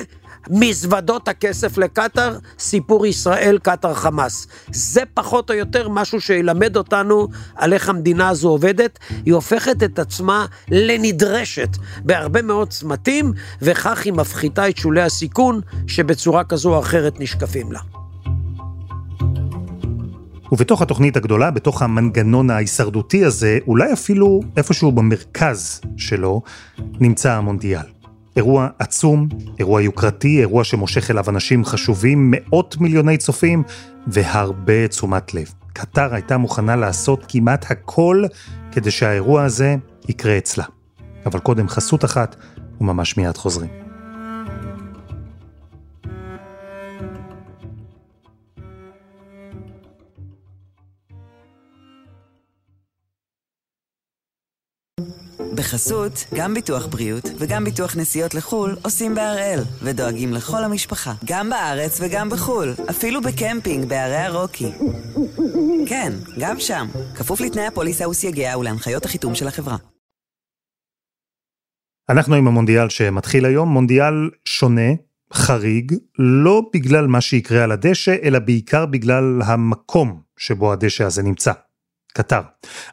מזוודות 0.50 1.28
הכסף 1.28 1.78
לקטאר, 1.78 2.38
סיפור 2.59 3.07
ישראל, 3.07 3.59
קטאר 3.62 3.95
חמאס. 3.95 4.47
זה 4.73 5.02
פחות 5.14 5.50
או 5.50 5.55
יותר 5.55 5.88
משהו 5.88 6.21
שילמד 6.21 6.76
אותנו 6.76 7.28
על 7.55 7.73
איך 7.73 7.88
המדינה 7.88 8.28
הזו 8.28 8.49
עובדת. 8.49 8.99
היא 9.25 9.35
הופכת 9.35 9.83
את 9.83 9.99
עצמה 9.99 10.47
לנדרשת 10.71 11.76
בהרבה 12.05 12.43
מאוד 12.43 12.71
צמתים, 12.71 13.33
וכך 13.62 14.02
היא 14.05 14.12
מפחיתה 14.12 14.69
את 14.69 14.76
שולי 14.76 15.02
הסיכון 15.02 15.61
שבצורה 15.87 16.45
כזו 16.45 16.75
או 16.75 16.81
אחרת 16.81 17.21
נשקפים 17.21 17.73
לה. 17.73 17.81
ובתוך 20.52 20.83
התוכנית 20.83 21.17
הגדולה, 21.17 21.50
בתוך 21.50 21.83
המנגנון 21.83 22.50
ההישרדותי 22.50 23.25
הזה, 23.25 23.59
אולי 23.67 23.93
אפילו 23.93 24.40
איפשהו 24.57 24.93
במרכז 24.93 25.81
שלו, 25.97 26.43
נמצא 27.00 27.33
המונדיאל. 27.33 27.98
אירוע 28.38 28.68
עצום, 28.78 29.28
אירוע 29.59 29.83
יוקרתי, 29.83 30.40
אירוע 30.40 30.64
שמושך 30.64 31.11
אליו 31.11 31.25
אנשים 31.28 31.64
חשובים, 31.64 32.30
מאות 32.35 32.76
מיליוני 32.80 33.16
צופים 33.16 33.62
והרבה 34.07 34.88
תשומת 34.88 35.35
לב. 35.35 35.52
קטר 35.73 36.14
הייתה 36.14 36.37
מוכנה 36.37 36.76
לעשות 36.76 37.25
כמעט 37.28 37.71
הכל 37.71 38.25
כדי 38.73 38.90
שהאירוע 38.90 39.45
הזה 39.45 39.76
יקרה 40.09 40.38
אצלה. 40.38 40.64
אבל 41.26 41.38
קודם 41.38 41.68
חסות 41.68 42.04
אחת, 42.04 42.37
וממש 42.80 43.16
מיד 43.16 43.37
חוזרים. 43.37 43.88
בחסות, 55.54 56.25
גם 56.35 56.54
ביטוח 56.54 56.87
בריאות 56.87 57.25
וגם 57.38 57.64
ביטוח 57.64 57.97
נסיעות 57.97 58.35
לחו"ל 58.35 58.76
עושים 58.85 59.14
בהראל, 59.14 59.61
ודואגים 59.83 60.33
לכל 60.33 60.64
המשפחה, 60.64 61.12
גם 61.25 61.50
בארץ 61.50 62.00
וגם 62.00 62.30
בחו"ל, 62.30 62.75
אפילו 62.90 63.21
בקמפינג 63.21 63.88
בערי 63.88 64.16
הרוקי. 64.16 64.73
כן, 65.87 66.12
גם 66.38 66.61
שם, 66.61 66.87
כפוף 67.16 67.40
לתנאי 67.40 67.66
הפוליסה 67.66 68.09
וסייגיה 68.09 68.59
ולהנחיות 68.59 69.04
החיתום 69.04 69.35
של 69.35 69.49
החברה. 69.49 69.76
אנחנו 72.09 72.35
עם 72.35 72.47
המונדיאל 72.47 72.88
שמתחיל 72.88 73.45
היום, 73.45 73.68
מונדיאל 73.68 74.30
שונה, 74.45 74.90
חריג, 75.33 75.95
לא 76.18 76.62
בגלל 76.75 77.07
מה 77.07 77.21
שיקרה 77.21 77.64
על 77.64 77.73
הדשא, 77.73 78.14
אלא 78.23 78.38
בעיקר 78.38 78.87
בגלל 78.87 79.42
המקום 79.45 80.21
שבו 80.37 80.73
הדשא 80.73 81.04
הזה 81.04 81.23
נמצא, 81.23 81.52
קטר. 82.18 82.40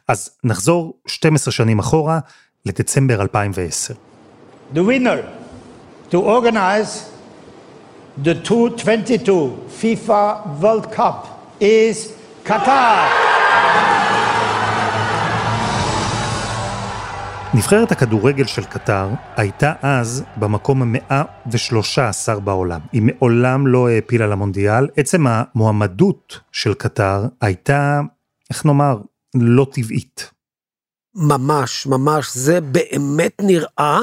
אז 0.08 0.30
נחזור 0.44 0.94
12 1.06 1.52
שנים 1.52 1.78
אחורה, 1.78 2.18
לדצמבר 2.66 3.22
2010. 3.22 3.94
The 4.74 4.78
winner 4.78 5.20
to 6.10 6.16
organize 6.16 6.92
the 8.24 8.34
2022 8.34 9.56
FIFA 9.80 10.62
World 10.62 10.86
Cup 10.96 11.26
is 11.60 11.96
Qatar. 12.48 13.26
נבחרת 17.54 17.92
הכדורגל 17.92 18.44
של 18.44 18.64
קטר 18.64 19.08
הייתה 19.36 19.72
אז 19.82 20.24
במקום 20.36 20.82
המאה 20.82 21.22
ושלושה 21.46 22.08
עשר 22.08 22.40
בעולם. 22.40 22.80
היא 22.92 23.02
מעולם 23.02 23.66
לא 23.66 23.88
העפילה 23.88 24.26
למונדיאל. 24.26 24.88
עצם 24.96 25.26
המועמדות 25.26 26.40
של 26.52 26.74
קטר 26.74 27.24
הייתה, 27.40 28.00
איך 28.50 28.66
נאמר, 28.66 28.98
לא 29.42 29.66
טבעית. 29.72 30.30
ממש, 31.16 31.86
ממש, 31.86 32.30
זה 32.34 32.60
באמת 32.60 33.32
נראה 33.42 34.00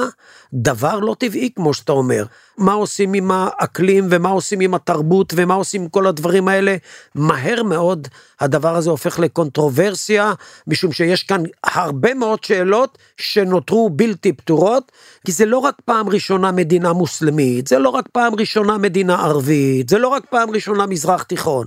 דבר 0.52 0.98
לא 0.98 1.16
טבעי, 1.18 1.50
כמו 1.56 1.74
שאתה 1.74 1.92
אומר. 1.92 2.24
מה 2.58 2.72
עושים 2.72 3.14
עם 3.14 3.30
האקלים, 3.30 4.06
ומה 4.10 4.28
עושים 4.28 4.60
עם 4.60 4.74
התרבות, 4.74 5.32
ומה 5.36 5.54
עושים 5.54 5.82
עם 5.82 5.88
כל 5.88 6.06
הדברים 6.06 6.48
האלה, 6.48 6.76
מהר 7.14 7.62
מאוד 7.62 8.08
הדבר 8.40 8.76
הזה 8.76 8.90
הופך 8.90 9.18
לקונטרוברסיה, 9.18 10.32
משום 10.66 10.92
שיש 10.92 11.22
כאן 11.22 11.42
הרבה 11.64 12.14
מאוד 12.14 12.44
שאלות 12.44 12.98
שנותרו 13.16 13.90
בלתי 13.90 14.32
פתורות, 14.32 14.92
כי 15.26 15.32
זה 15.32 15.46
לא 15.46 15.58
רק 15.58 15.74
פעם 15.84 16.08
ראשונה 16.08 16.52
מדינה 16.52 16.92
מוסלמית, 16.92 17.66
זה 17.66 17.78
לא 17.78 17.88
רק 17.88 18.08
פעם 18.12 18.34
ראשונה 18.34 18.78
מדינה 18.78 19.24
ערבית, 19.24 19.88
זה 19.88 19.98
לא 19.98 20.08
רק 20.08 20.24
פעם 20.30 20.50
ראשונה 20.50 20.86
מזרח 20.86 21.22
תיכון. 21.22 21.66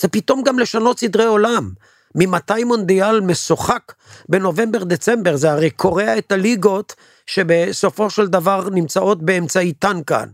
זה 0.00 0.08
פתאום 0.08 0.42
גם 0.42 0.58
לשנות 0.58 0.98
סדרי 0.98 1.24
עולם. 1.24 1.70
ממתי 2.14 2.64
מונדיאל 2.64 3.20
משוחק 3.20 3.92
בנובמבר-דצמבר, 4.28 5.36
זה 5.36 5.52
הרי 5.52 5.70
קורע 5.70 6.18
את 6.18 6.32
הליגות 6.32 6.94
שבסופו 7.26 8.10
של 8.10 8.26
דבר 8.26 8.68
נמצאות 8.70 9.22
באמצעיתן 9.22 10.00
כאן. 10.06 10.28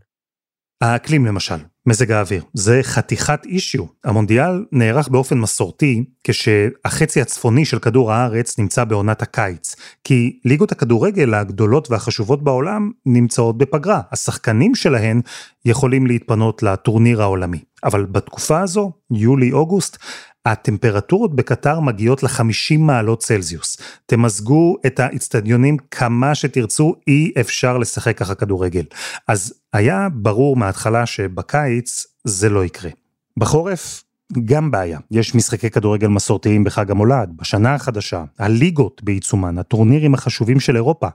האקלים 0.81 1.27
למשל, 1.27 1.55
מזג 1.87 2.13
האוויר, 2.13 2.43
זה 2.55 2.81
חתיכת 2.83 3.45
אישיו. 3.45 3.85
המונדיאל 4.05 4.65
נערך 4.73 5.09
באופן 5.09 5.39
מסורתי 5.39 6.05
כשהחצי 6.25 7.21
הצפוני 7.21 7.65
של 7.65 7.79
כדור 7.79 8.13
הארץ 8.13 8.59
נמצא 8.59 8.85
בעונת 8.85 9.23
הקיץ, 9.23 9.77
כי 10.05 10.41
ליגות 10.45 10.73
הכדורגל 10.73 11.35
הגדולות 11.35 11.91
והחשובות 11.91 12.45
בעולם 12.45 12.91
נמצאות 13.07 13.59
בפגרה, 13.59 14.01
השחקנים 14.13 14.75
שלהן 14.75 15.21
יכולים 15.65 16.07
להתפנות 16.07 16.63
לטורניר 16.63 17.23
העולמי. 17.23 17.59
אבל 17.85 18.05
בתקופה 18.05 18.61
הזו, 18.61 18.93
יולי-אוגוסט, 19.11 19.99
הטמפרטורות 20.47 21.37
בקטר 21.37 21.81
מגיעות 21.81 22.23
ל-50 22.23 22.79
מעלות 22.79 23.19
צלזיוס. 23.23 23.77
תמזגו 24.07 24.77
את 24.87 25.01
האצטדיונים 25.01 25.77
כמה 25.91 26.35
שתרצו, 26.35 26.95
אי 27.09 27.33
אפשר 27.41 27.79
לשחק 27.79 28.19
ככה 28.19 28.35
כדורגל. 28.35 28.85
אז 29.29 29.55
היה 29.73 30.09
ברור 30.13 30.57
מההתחלה 30.57 31.07
שבקיץ 31.07 32.07
זה 32.25 32.49
לא 32.49 32.65
יקרה. 32.65 32.91
בחורף, 33.37 34.05
גם 34.45 34.71
בעיה. 34.71 34.99
יש 35.11 35.35
משחקי 35.35 35.71
כדורגל 35.71 36.07
מסורתיים 36.07 36.65
בחג 36.65 36.91
המולד, 36.91 37.31
בשנה 37.37 37.75
החדשה, 37.75 38.25
הליגות 38.39 39.01
בעיצומן, 39.05 39.59
הטורנירים 39.59 40.15
החשובים 40.15 40.61
של 40.61 40.77
אירופה. 40.77 41.09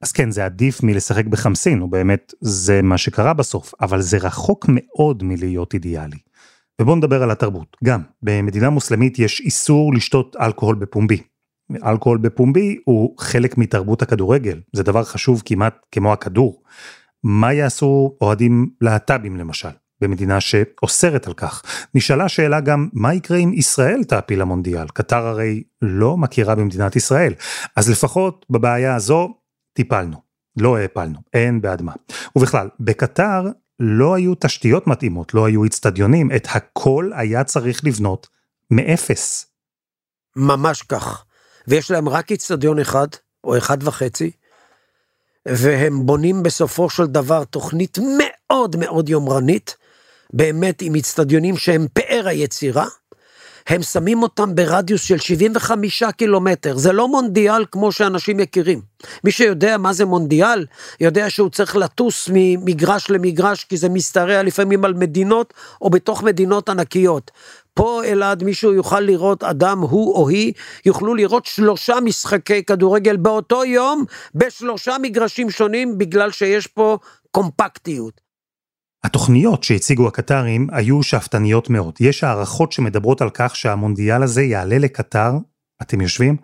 אז 0.00 0.12
כן, 0.12 0.30
זה 0.30 0.44
עדיף 0.44 0.82
מלשחק 0.82 1.26
בחמסין, 1.26 1.82
ובאמת 1.82 2.34
זה 2.40 2.82
מה 2.82 2.98
שקרה 2.98 3.34
בסוף, 3.34 3.74
אבל 3.80 4.00
זה 4.00 4.18
רחוק 4.18 4.66
מאוד 4.68 5.22
מלהיות 5.22 5.74
אידיאלי. 5.74 6.18
ובואו 6.80 6.96
נדבר 6.96 7.22
על 7.22 7.30
התרבות. 7.30 7.76
גם, 7.84 8.02
במדינה 8.22 8.70
מוסלמית 8.70 9.18
יש 9.18 9.40
איסור 9.40 9.94
לשתות 9.94 10.36
אלכוהול 10.40 10.76
בפומבי. 10.76 11.22
אלכוהול 11.84 12.18
בפומבי 12.18 12.78
הוא 12.84 13.14
חלק 13.18 13.58
מתרבות 13.58 14.02
הכדורגל, 14.02 14.60
זה 14.72 14.82
דבר 14.82 15.04
חשוב 15.04 15.42
כמעט 15.44 15.78
כמו 15.92 16.12
הכדור. 16.12 16.62
מה 17.24 17.52
יעשו 17.52 18.16
אוהדים 18.20 18.70
להט"בים 18.80 19.36
למשל, 19.36 19.68
במדינה 20.00 20.40
שאוסרת 20.40 21.26
על 21.26 21.32
כך? 21.34 21.62
נשאלה 21.94 22.28
שאלה 22.28 22.60
גם, 22.60 22.88
מה 22.92 23.14
יקרה 23.14 23.38
אם 23.38 23.52
ישראל 23.54 24.04
תעפיל 24.04 24.40
למונדיאל? 24.40 24.88
קטר 24.88 25.26
הרי 25.26 25.62
לא 25.82 26.16
מכירה 26.16 26.54
במדינת 26.54 26.96
ישראל. 26.96 27.34
אז 27.76 27.90
לפחות 27.90 28.46
בבעיה 28.50 28.94
הזו 28.94 29.34
טיפלנו, 29.72 30.16
לא 30.58 30.76
העפלנו, 30.76 31.18
אין 31.34 31.60
בעד 31.60 31.82
מה. 31.82 31.92
ובכלל, 32.36 32.68
בקטר 32.80 33.46
לא 33.80 34.14
היו 34.14 34.34
תשתיות 34.34 34.86
מתאימות, 34.86 35.34
לא 35.34 35.46
היו 35.46 35.64
אצטדיונים, 35.64 36.30
את 36.36 36.46
הכל 36.50 37.10
היה 37.14 37.44
צריך 37.44 37.84
לבנות 37.84 38.28
מאפס. 38.70 39.46
ממש 40.36 40.82
כך. 40.82 41.24
ויש 41.68 41.90
להם 41.90 42.08
רק 42.08 42.32
אצטדיון 42.32 42.78
אחד, 42.78 43.06
או 43.44 43.58
אחד 43.58 43.78
וחצי, 43.82 44.30
והם 45.48 46.06
בונים 46.06 46.42
בסופו 46.42 46.90
של 46.90 47.06
דבר 47.06 47.44
תוכנית 47.44 47.98
מאוד 48.18 48.76
מאוד 48.76 49.08
יומרנית, 49.08 49.76
באמת 50.32 50.82
עם 50.82 50.94
אצטדיונים 50.94 51.56
שהם 51.56 51.86
פאר 51.92 52.22
היצירה, 52.26 52.86
הם 53.66 53.82
שמים 53.82 54.22
אותם 54.22 54.54
ברדיוס 54.54 55.02
של 55.02 55.18
75 55.18 56.02
קילומטר, 56.16 56.76
זה 56.76 56.92
לא 56.92 57.08
מונדיאל 57.08 57.64
כמו 57.70 57.92
שאנשים 57.92 58.36
מכירים. 58.36 58.80
מי 59.24 59.30
שיודע 59.30 59.76
מה 59.76 59.92
זה 59.92 60.04
מונדיאל, 60.04 60.66
יודע 61.00 61.30
שהוא 61.30 61.50
צריך 61.50 61.76
לטוס 61.76 62.28
ממגרש 62.32 63.10
למגרש, 63.10 63.64
כי 63.64 63.76
זה 63.76 63.88
משתרע 63.88 64.42
לפעמים 64.42 64.84
על 64.84 64.94
מדינות, 64.94 65.54
או 65.82 65.90
בתוך 65.90 66.22
מדינות 66.22 66.68
ענקיות. 66.68 67.30
פה 67.74 68.04
אלעד 68.04 68.42
מישהו 68.42 68.72
יוכל 68.72 69.00
לראות 69.00 69.44
אדם 69.44 69.78
הוא 69.78 70.14
או 70.14 70.28
היא 70.28 70.52
יוכלו 70.86 71.14
לראות 71.14 71.46
שלושה 71.46 72.00
משחקי 72.00 72.64
כדורגל 72.64 73.16
באותו 73.16 73.64
יום 73.64 74.04
בשלושה 74.34 74.96
מגרשים 75.02 75.50
שונים 75.50 75.98
בגלל 75.98 76.30
שיש 76.30 76.66
פה 76.66 76.98
קומפקטיות. 77.30 78.29
התוכניות 79.04 79.64
שהציגו 79.64 80.08
הקטרים 80.08 80.66
היו 80.72 81.02
שאפתניות 81.02 81.70
מאוד. 81.70 81.94
יש 82.00 82.24
הערכות 82.24 82.72
שמדברות 82.72 83.20
על 83.22 83.30
כך 83.34 83.56
שהמונדיאל 83.56 84.22
הזה 84.22 84.42
יעלה 84.42 84.78
לקטר, 84.78 85.32
אתם 85.82 86.00
יושבים? 86.00 86.36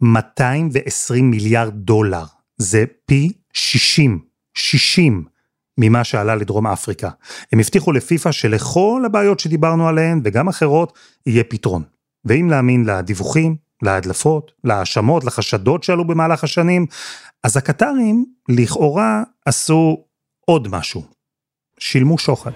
220 0.00 1.30
מיליארד 1.30 1.74
דולר. 1.74 2.24
זה 2.58 2.84
פי 3.06 3.32
60, 3.52 4.18
60 4.54 5.24
ממה 5.78 6.04
שעלה 6.04 6.34
לדרום 6.34 6.66
אפריקה. 6.66 7.10
הם 7.52 7.60
הבטיחו 7.60 7.92
לפיפ"א 7.92 8.32
שלכל 8.32 9.02
הבעיות 9.06 9.40
שדיברנו 9.40 9.88
עליהן, 9.88 10.20
וגם 10.24 10.48
אחרות, 10.48 10.98
יהיה 11.26 11.44
פתרון. 11.44 11.82
ואם 12.24 12.50
להאמין 12.50 12.84
לדיווחים, 12.84 13.56
להדלפות, 13.82 14.52
להאשמות, 14.64 15.24
לחשדות 15.24 15.82
שעלו 15.82 16.06
במהלך 16.06 16.44
השנים, 16.44 16.86
אז 17.44 17.56
הקטרים 17.56 18.24
לכאורה 18.48 19.22
עשו 19.46 20.04
עוד 20.46 20.68
משהו. 20.68 21.21
שילמו 21.79 22.17
שוחד. 22.17 22.51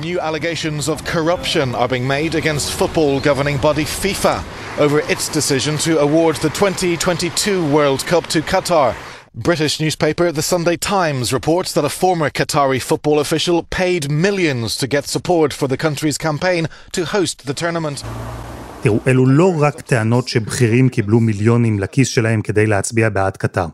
New 0.00 0.20
allegations 0.20 0.88
of 0.88 1.04
corruption 1.04 1.74
are 1.74 1.88
being 1.88 2.06
made 2.06 2.34
against 2.34 2.72
football 2.72 3.18
governing 3.18 3.56
body 3.56 3.84
FIFA 3.84 4.36
over 4.78 4.98
its 5.12 5.28
decision 5.38 5.78
to 5.78 5.98
award 5.98 6.36
the 6.36 6.50
2022 6.50 7.66
World 7.72 8.04
Cup 8.04 8.26
to 8.26 8.42
Qatar. 8.42 8.94
British 9.34 9.80
newspaper 9.80 10.32
The 10.32 10.42
Sunday 10.42 10.76
Times 10.76 11.32
reports 11.32 11.72
that 11.74 11.84
a 11.84 11.90
former 11.90 12.28
Qatari 12.30 12.80
football 12.80 13.18
official 13.20 13.62
paid 13.64 14.10
millions 14.10 14.76
to 14.78 14.86
get 14.86 15.04
support 15.06 15.52
for 15.52 15.66
the 15.68 15.76
country's 15.76 16.18
campaign 16.18 16.68
to 16.92 17.04
host 17.04 17.46
the 17.46 17.54
tournament. 17.54 18.02
תראו, 18.83 18.99
אלו 19.07 19.25
לא 19.25 19.53
רק 19.59 19.81
טענות 19.81 20.27
שבכירים 20.27 20.89
קיבלו 20.89 21.19
מיליונים 21.19 21.79
לכיס 21.79 22.07
שלהם 22.07 22.41
כדי 22.41 22.65
להצביע 22.67 23.09
בעד 23.09 23.37
קטר. 23.37 23.65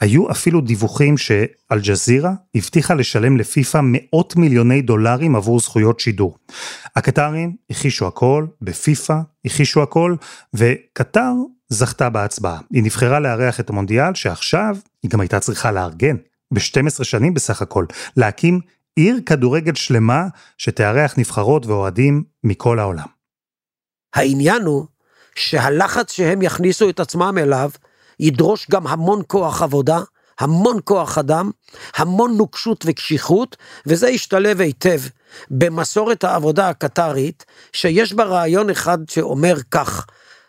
היו 0.00 0.30
אפילו 0.30 0.60
דיווחים 0.60 1.16
שאל-ג'זירה 1.16 2.32
הבטיחה 2.54 2.94
לשלם 2.94 3.36
לפיפ"א 3.36 3.80
מאות 3.82 4.36
מיליוני 4.36 4.82
דולרים 4.82 5.36
עבור 5.36 5.60
זכויות 5.60 6.00
שידור. 6.00 6.38
הקטרים 6.96 7.56
הכישו 7.70 8.06
הכל, 8.06 8.46
בפיפ"א 8.62 9.14
הכישו 9.44 9.82
הכל, 9.82 10.14
וקטר 10.54 11.32
זכתה 11.68 12.10
בהצבעה. 12.10 12.58
היא 12.72 12.82
נבחרה 12.82 13.20
לארח 13.20 13.60
את 13.60 13.70
המונדיאל, 13.70 14.14
שעכשיו 14.14 14.76
היא 15.02 15.10
גם 15.10 15.20
הייתה 15.20 15.40
צריכה 15.40 15.72
לארגן, 15.72 16.16
ב-12 16.54 17.04
שנים 17.04 17.34
בסך 17.34 17.62
הכל, 17.62 17.84
להקים 18.16 18.60
עיר 18.96 19.20
כדורגל 19.26 19.74
שלמה 19.74 20.26
שתארח 20.58 21.18
נבחרות 21.18 21.66
ואוהדים 21.66 22.22
מכל 22.44 22.78
העולם. 22.78 23.15
העניין 24.14 24.62
הוא 24.62 24.86
שהלחץ 25.34 26.12
שהם 26.12 26.42
יכניסו 26.42 26.90
את 26.90 27.00
עצמם 27.00 27.38
אליו 27.38 27.70
ידרוש 28.20 28.66
גם 28.70 28.86
המון 28.86 29.22
כוח 29.26 29.62
עבודה, 29.62 30.00
המון 30.40 30.78
כוח 30.84 31.18
אדם, 31.18 31.50
המון 31.96 32.36
נוקשות 32.36 32.84
וקשיחות, 32.86 33.56
וזה 33.86 34.08
ישתלב 34.08 34.60
היטב 34.60 35.00
במסורת 35.50 36.24
העבודה 36.24 36.68
הקטרית, 36.68 37.44
שיש 37.72 38.12
בה 38.12 38.24
רעיון 38.24 38.70
אחד 38.70 38.98
שאומר 39.10 39.56
כך, 39.70 40.06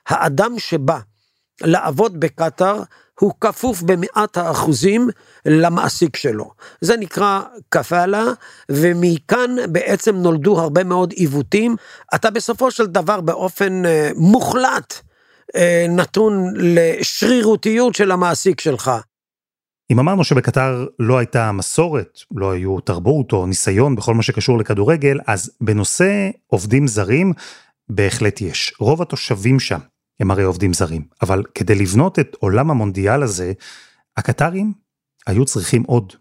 האדם 0.07 0.59
שבא 0.59 0.99
לעבוד 1.61 2.19
בקטאר 2.19 2.83
הוא 3.19 3.33
כפוף 3.41 3.81
במאת 3.81 4.37
האחוזים 4.37 5.09
למעסיק 5.45 6.15
שלו. 6.15 6.51
זה 6.81 6.97
נקרא 6.97 7.41
כפאלה, 7.71 8.23
ומכאן 8.69 9.55
בעצם 9.69 10.15
נולדו 10.15 10.59
הרבה 10.59 10.83
מאוד 10.83 11.11
עיוותים. 11.11 11.75
אתה 12.15 12.29
בסופו 12.29 12.71
של 12.71 12.85
דבר 12.85 13.21
באופן 13.21 13.85
אה, 13.85 14.09
מוחלט 14.15 14.93
אה, 15.55 15.85
נתון 15.89 16.53
לשרירותיות 16.55 17.95
של 17.95 18.11
המעסיק 18.11 18.61
שלך. 18.61 18.91
אם 19.91 19.99
אמרנו 19.99 20.23
שבקטר 20.23 20.85
לא 20.99 21.17
הייתה 21.17 21.51
מסורת, 21.51 22.19
לא 22.35 22.51
היו 22.51 22.79
תרבות 22.79 23.33
או 23.33 23.45
ניסיון 23.45 23.95
בכל 23.95 24.13
מה 24.13 24.23
שקשור 24.23 24.57
לכדורגל, 24.57 25.19
אז 25.27 25.51
בנושא 25.61 26.29
עובדים 26.47 26.87
זרים 26.87 27.33
בהחלט 27.89 28.41
יש. 28.41 28.73
רוב 28.79 29.01
התושבים 29.01 29.59
שם 29.59 29.79
הם 30.19 30.31
הרי 30.31 30.43
עובדים 30.43 30.73
זרים. 30.73 31.05
אבל 31.21 31.43
כדי 31.55 31.75
לבנות 31.75 32.19
את 32.19 32.35
עולם 32.39 32.71
המונדיאל 32.71 33.23
הזה, 33.23 33.53
הקטרים 34.17 34.73
היו 35.27 35.45
צריכים 35.45 35.83
עוד. 35.83 36.13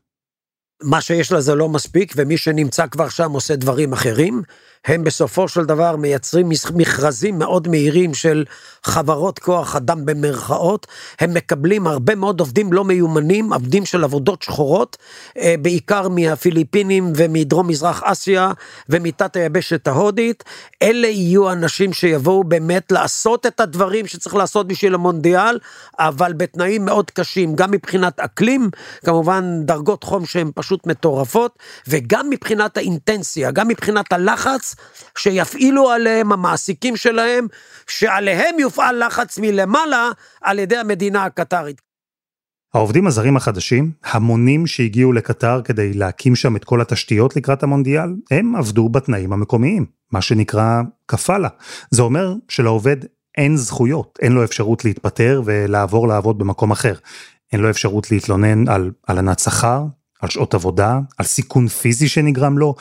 מה 0.83 1.01
שיש 1.01 1.33
לה 1.33 1.41
זה 1.41 1.55
לא 1.55 1.69
מספיק, 1.69 2.13
ומי 2.17 2.37
שנמצא 2.37 2.87
כבר 2.87 3.09
שם 3.09 3.33
עושה 3.33 3.57
דברים 3.57 3.93
אחרים. 3.93 4.43
הם 4.87 5.05
בסופו 5.05 5.49
של 5.49 5.65
דבר 5.65 5.97
מייצרים 5.97 6.49
מכרזים 6.75 7.39
מאוד 7.39 7.69
מהירים 7.69 8.15
של 8.15 8.45
חברות 8.83 9.39
כוח 9.39 9.77
אדם 9.77 10.07
במרכאות, 10.07 10.87
הם 11.21 11.35
מקבלים 11.35 11.87
הרבה 11.87 12.15
מאוד 12.15 12.41
עובדים 12.41 12.73
לא 12.73 12.85
מיומנים, 12.85 13.53
עובדים 13.53 13.87
של 13.87 14.05
עבודות 14.05 14.43
שחורות, 14.43 14.97
אה, 15.39 15.55
בעיקר 15.63 16.09
מהפיליפינים 16.09 17.13
ומדרום 17.17 17.69
מזרח 17.69 18.03
אסיה 18.05 18.53
ומתת 18.89 19.37
היבשת 19.37 19.89
ההודית, 19.89 20.45
אלה 20.83 21.07
יהיו 21.09 21.53
אנשים 21.53 21.93
שיבואו 21.93 22.45
באמת 22.45 22.93
לעשות 22.93 23.47
את 23.47 23.61
הדברים 23.61 24.07
שצריך 24.07 24.35
לעשות 24.35 24.69
בשביל 24.69 24.95
המונדיאל, 24.95 25.59
אבל 25.99 26.33
בתנאים 26.33 26.85
מאוד 26.85 27.11
קשים, 27.11 27.57
גם 27.57 27.71
מבחינת 27.71 28.21
אקלים, 28.21 28.71
כמובן 29.05 29.61
דרגות 29.65 30.05
חום 30.05 30.27
שהן 30.27 30.51
פשוט 30.55 30.87
מטורפות, 30.87 31.59
וגם 31.89 32.31
מבחינת 32.31 32.77
האינטנסיה, 32.77 33.51
גם 33.51 33.69
מבחינת 33.69 34.13
הלחץ, 34.13 34.76
שיפעילו 35.19 35.91
עליהם 35.91 36.33
המעסיקים 36.33 36.97
שלהם, 36.97 37.47
שעליהם 37.87 38.59
יופעל 38.59 39.07
לחץ 39.07 39.39
מלמעלה 39.39 40.11
על 40.43 40.59
ידי 40.59 40.77
המדינה 40.77 41.25
הקטרית. 41.25 41.81
העובדים 42.75 43.07
הזרים 43.07 43.37
החדשים, 43.37 43.91
המונים 44.05 44.67
שהגיעו 44.67 45.13
לקטר 45.13 45.61
כדי 45.65 45.93
להקים 45.93 46.37
שם 46.37 46.57
את 46.57 46.65
כל 46.65 46.81
התשתיות 46.81 47.37
לקראת 47.37 47.63
המונדיאל, 47.63 48.15
הם 48.31 48.57
עבדו 48.57 48.89
בתנאים 48.89 49.33
המקומיים, 49.33 49.87
מה 50.13 50.23
שנקרא 50.23 50.83
כפאלה. 51.09 51.49
זה 51.91 52.03
אומר 52.03 52.35
שלעובד 52.49 52.97
אין 53.37 53.57
זכויות, 53.57 54.19
אין 54.23 54.33
לו 54.33 54.45
אפשרות 54.45 54.85
להתפטר 54.85 55.43
ולעבור 55.45 56.09
לעבוד 56.09 56.39
במקום 56.39 56.71
אחר. 56.71 56.95
אין 57.53 57.61
לו 57.61 57.71
אפשרות 57.71 58.11
להתלונן 58.11 58.69
על 58.69 58.91
הלנת 59.09 59.39
שכר, 59.39 59.85
על 60.23 60.29
שעות 60.29 60.55
עבודה, 60.55 60.99
על 61.19 61.27
סיכון 61.27 61.69
פיזי 61.69 62.09
שנגרם 62.09 62.59
לו, 62.59 62.75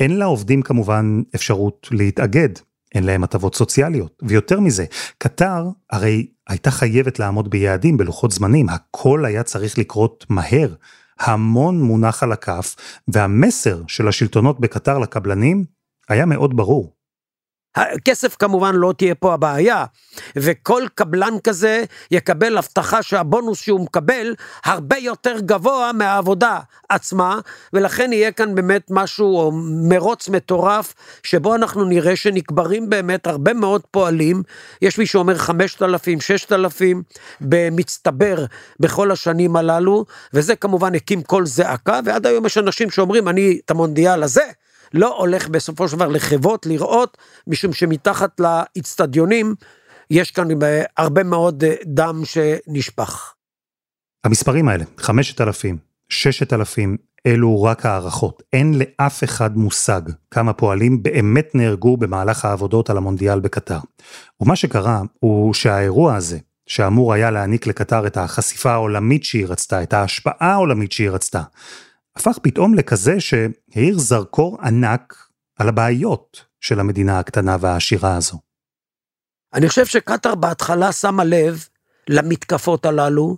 אין 0.00 0.18
לעובדים 0.18 0.62
כמובן 0.62 1.22
אפשרות 1.34 1.88
להתאגד, 1.90 2.48
אין 2.94 3.04
להם 3.04 3.24
הטבות 3.24 3.54
סוציאליות. 3.54 4.22
ויותר 4.22 4.60
מזה, 4.60 4.84
קטר 5.18 5.68
הרי 5.90 6.26
הייתה 6.48 6.70
חייבת 6.70 7.18
לעמוד 7.18 7.50
ביעדים, 7.50 7.96
בלוחות 7.96 8.30
זמנים, 8.30 8.68
הכל 8.68 9.24
היה 9.24 9.42
צריך 9.42 9.78
לקרות 9.78 10.26
מהר. 10.28 10.74
המון 11.20 11.82
מונח 11.82 12.22
על 12.22 12.32
הכף, 12.32 12.76
והמסר 13.08 13.82
של 13.88 14.08
השלטונות 14.08 14.60
בקטר 14.60 14.98
לקבלנים 14.98 15.64
היה 16.08 16.26
מאוד 16.26 16.56
ברור. 16.56 16.93
הכסף 17.76 18.36
כמובן 18.38 18.74
לא 18.74 18.94
תהיה 18.96 19.14
פה 19.14 19.34
הבעיה, 19.34 19.84
וכל 20.36 20.82
קבלן 20.94 21.34
כזה 21.44 21.84
יקבל 22.10 22.58
הבטחה 22.58 23.02
שהבונוס 23.02 23.60
שהוא 23.60 23.80
מקבל 23.80 24.34
הרבה 24.64 24.96
יותר 24.96 25.40
גבוה 25.40 25.90
מהעבודה 25.92 26.58
עצמה, 26.88 27.38
ולכן 27.72 28.12
יהיה 28.12 28.32
כאן 28.32 28.54
באמת 28.54 28.86
משהו, 28.90 29.38
או 29.38 29.52
מרוץ 29.88 30.28
מטורף, 30.28 30.94
שבו 31.22 31.54
אנחנו 31.54 31.84
נראה 31.84 32.16
שנקברים 32.16 32.90
באמת 32.90 33.26
הרבה 33.26 33.52
מאוד 33.52 33.82
פועלים, 33.90 34.42
יש 34.82 34.98
מי 34.98 35.06
שאומר 35.06 35.38
5,000, 35.38 36.20
6,000 36.20 37.02
במצטבר 37.40 38.44
בכל 38.80 39.10
השנים 39.10 39.56
הללו, 39.56 40.04
וזה 40.34 40.56
כמובן 40.56 40.94
הקים 40.94 41.22
קול 41.22 41.46
זעקה, 41.46 42.00
ועד 42.04 42.26
היום 42.26 42.46
יש 42.46 42.58
אנשים 42.58 42.90
שאומרים, 42.90 43.28
אני 43.28 43.60
את 43.64 43.70
המונדיאל 43.70 44.22
הזה, 44.22 44.44
לא 44.92 45.18
הולך 45.18 45.48
בסופו 45.48 45.88
של 45.88 45.96
דבר 45.96 46.08
לחוות, 46.08 46.66
לראות, 46.66 47.18
משום 47.46 47.72
שמתחת 47.72 48.40
לאיצטדיונים 48.40 49.54
יש 50.10 50.30
כאן 50.30 50.48
הרבה 50.96 51.24
מאוד 51.24 51.64
אה, 51.64 51.74
דם 51.86 52.22
שנשפך. 52.24 53.34
המספרים 54.24 54.68
האלה, 54.68 54.84
5,000, 54.98 55.78
6,000, 56.08 56.96
אלו 57.26 57.62
רק 57.62 57.86
הערכות. 57.86 58.42
אין 58.52 58.74
לאף 58.78 59.24
אחד 59.24 59.56
מושג 59.56 60.00
כמה 60.30 60.52
פועלים 60.52 61.02
באמת 61.02 61.54
נהרגו 61.54 61.96
במהלך 61.96 62.44
העבודות 62.44 62.90
על 62.90 62.96
המונדיאל 62.96 63.40
בקטר. 63.40 63.78
ומה 64.40 64.56
שקרה 64.56 65.02
הוא 65.20 65.54
שהאירוע 65.54 66.14
הזה, 66.14 66.38
שאמור 66.66 67.12
היה 67.12 67.30
להעניק 67.30 67.66
לקטר 67.66 68.06
את 68.06 68.16
החשיפה 68.16 68.72
העולמית 68.72 69.24
שהיא 69.24 69.46
רצתה, 69.46 69.82
את 69.82 69.92
ההשפעה 69.92 70.52
העולמית 70.52 70.92
שהיא 70.92 71.10
רצתה, 71.10 71.42
הפך 72.16 72.38
פתאום 72.42 72.74
לכזה 72.74 73.20
שהאיר 73.20 73.98
זרקור 73.98 74.58
ענק 74.62 75.14
על 75.58 75.68
הבעיות 75.68 76.44
של 76.60 76.80
המדינה 76.80 77.18
הקטנה 77.18 77.56
והעשירה 77.60 78.16
הזו. 78.16 78.38
אני 79.54 79.68
חושב 79.68 79.86
שקטאר 79.86 80.34
בהתחלה 80.34 80.92
שמה 80.92 81.24
לב 81.24 81.68
למתקפות 82.08 82.86
הללו, 82.86 83.36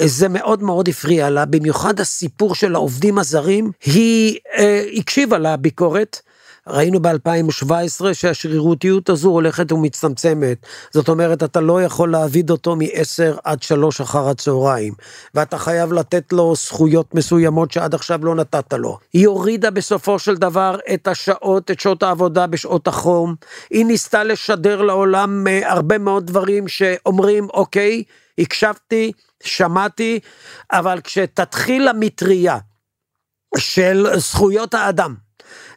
זה 0.00 0.28
מאוד 0.28 0.62
מאוד 0.62 0.88
הפריע 0.88 1.30
לה, 1.30 1.44
במיוחד 1.44 2.00
הסיפור 2.00 2.54
של 2.54 2.74
העובדים 2.74 3.18
הזרים, 3.18 3.70
היא 3.84 4.38
אה, 4.58 4.84
הקשיבה 4.96 5.38
לביקורת, 5.38 6.20
ראינו 6.66 7.00
ב-2017 7.00 8.04
שהשרירותיות 8.12 9.08
הזו 9.08 9.28
הולכת 9.28 9.72
ומצטמצמת. 9.72 10.66
זאת 10.90 11.08
אומרת, 11.08 11.42
אתה 11.42 11.60
לא 11.60 11.82
יכול 11.82 12.12
להעביד 12.12 12.50
אותו 12.50 12.76
מ-10 12.76 13.40
עד 13.44 13.62
3 13.62 14.00
אחר 14.00 14.28
הצהריים, 14.28 14.94
ואתה 15.34 15.58
חייב 15.58 15.92
לתת 15.92 16.32
לו 16.32 16.54
זכויות 16.56 17.14
מסוימות 17.14 17.72
שעד 17.72 17.94
עכשיו 17.94 18.24
לא 18.24 18.34
נתת 18.34 18.72
לו. 18.72 18.98
היא 19.12 19.26
הורידה 19.26 19.70
בסופו 19.70 20.18
של 20.18 20.34
דבר 20.34 20.76
את 20.94 21.08
השעות, 21.08 21.70
את 21.70 21.80
שעות 21.80 22.02
העבודה 22.02 22.46
בשעות 22.46 22.88
החום. 22.88 23.34
היא 23.70 23.86
ניסתה 23.86 24.24
לשדר 24.24 24.82
לעולם 24.82 25.46
אה, 25.46 25.72
הרבה 25.72 25.98
מאוד 25.98 26.26
דברים 26.26 26.68
שאומרים, 26.68 27.48
אוקיי, 27.54 28.02
הקשבתי, 28.38 29.12
שמעתי, 29.42 30.20
אבל 30.72 31.00
כשתתחיל 31.04 31.88
המטריה 31.88 32.58
של 33.58 34.06
זכויות 34.16 34.74
האדם, 34.74 35.14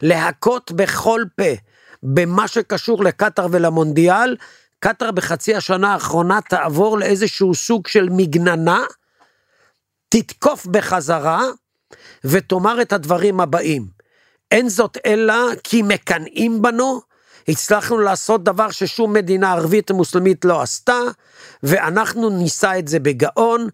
להכות 0.02 0.72
בכל 0.72 1.24
פה 1.36 1.54
במה 2.04 2.48
שקשור 2.48 3.04
לקטאר 3.04 3.48
ולמונדיאל, 3.52 4.36
קטאר 4.80 5.12
בחצי 5.12 5.56
השנה 5.56 5.94
האחרונה 5.94 6.40
תעבור 6.50 6.98
לאיזשהו 6.98 7.56
סוג 7.56 7.88
של 7.88 8.10
מגננה, 8.12 8.84
תתקוף 10.10 10.66
בחזרה 10.66 11.42
ותאמר 12.26 12.82
את 12.82 12.94
הדברים 12.94 13.40
הבאים. 13.40 13.86
אין 14.52 14.70
זאת 14.70 14.98
אלא 15.06 15.36
כי 15.64 15.82
מקנאים 15.82 16.62
בנו, 16.62 17.02
הצלחנו 17.48 17.98
לעשות 17.98 18.44
דבר 18.44 18.72
ששום 18.72 19.14
מדינה 19.14 19.52
ערבית 19.52 19.92
מוסלמית 19.92 20.46
לא 20.46 20.62
עשתה, 20.62 21.00
ואנחנו 21.64 22.30
נישא 22.30 22.74
את 22.80 22.88
זה 22.88 23.00
בגאון, 23.00 23.68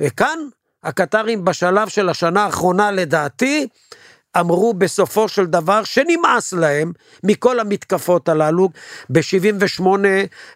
וכאן 0.00 0.38
הקטרים 0.84 1.44
בשלב 1.44 1.88
של 1.88 2.08
השנה 2.08 2.44
האחרונה 2.44 2.90
לדעתי, 2.90 3.68
אמרו 4.40 4.74
בסופו 4.74 5.28
של 5.28 5.46
דבר 5.46 5.84
שנמאס 5.84 6.52
להם 6.52 6.92
מכל 7.24 7.60
המתקפות 7.60 8.28
הללו. 8.28 8.68
ב-78 9.10 9.86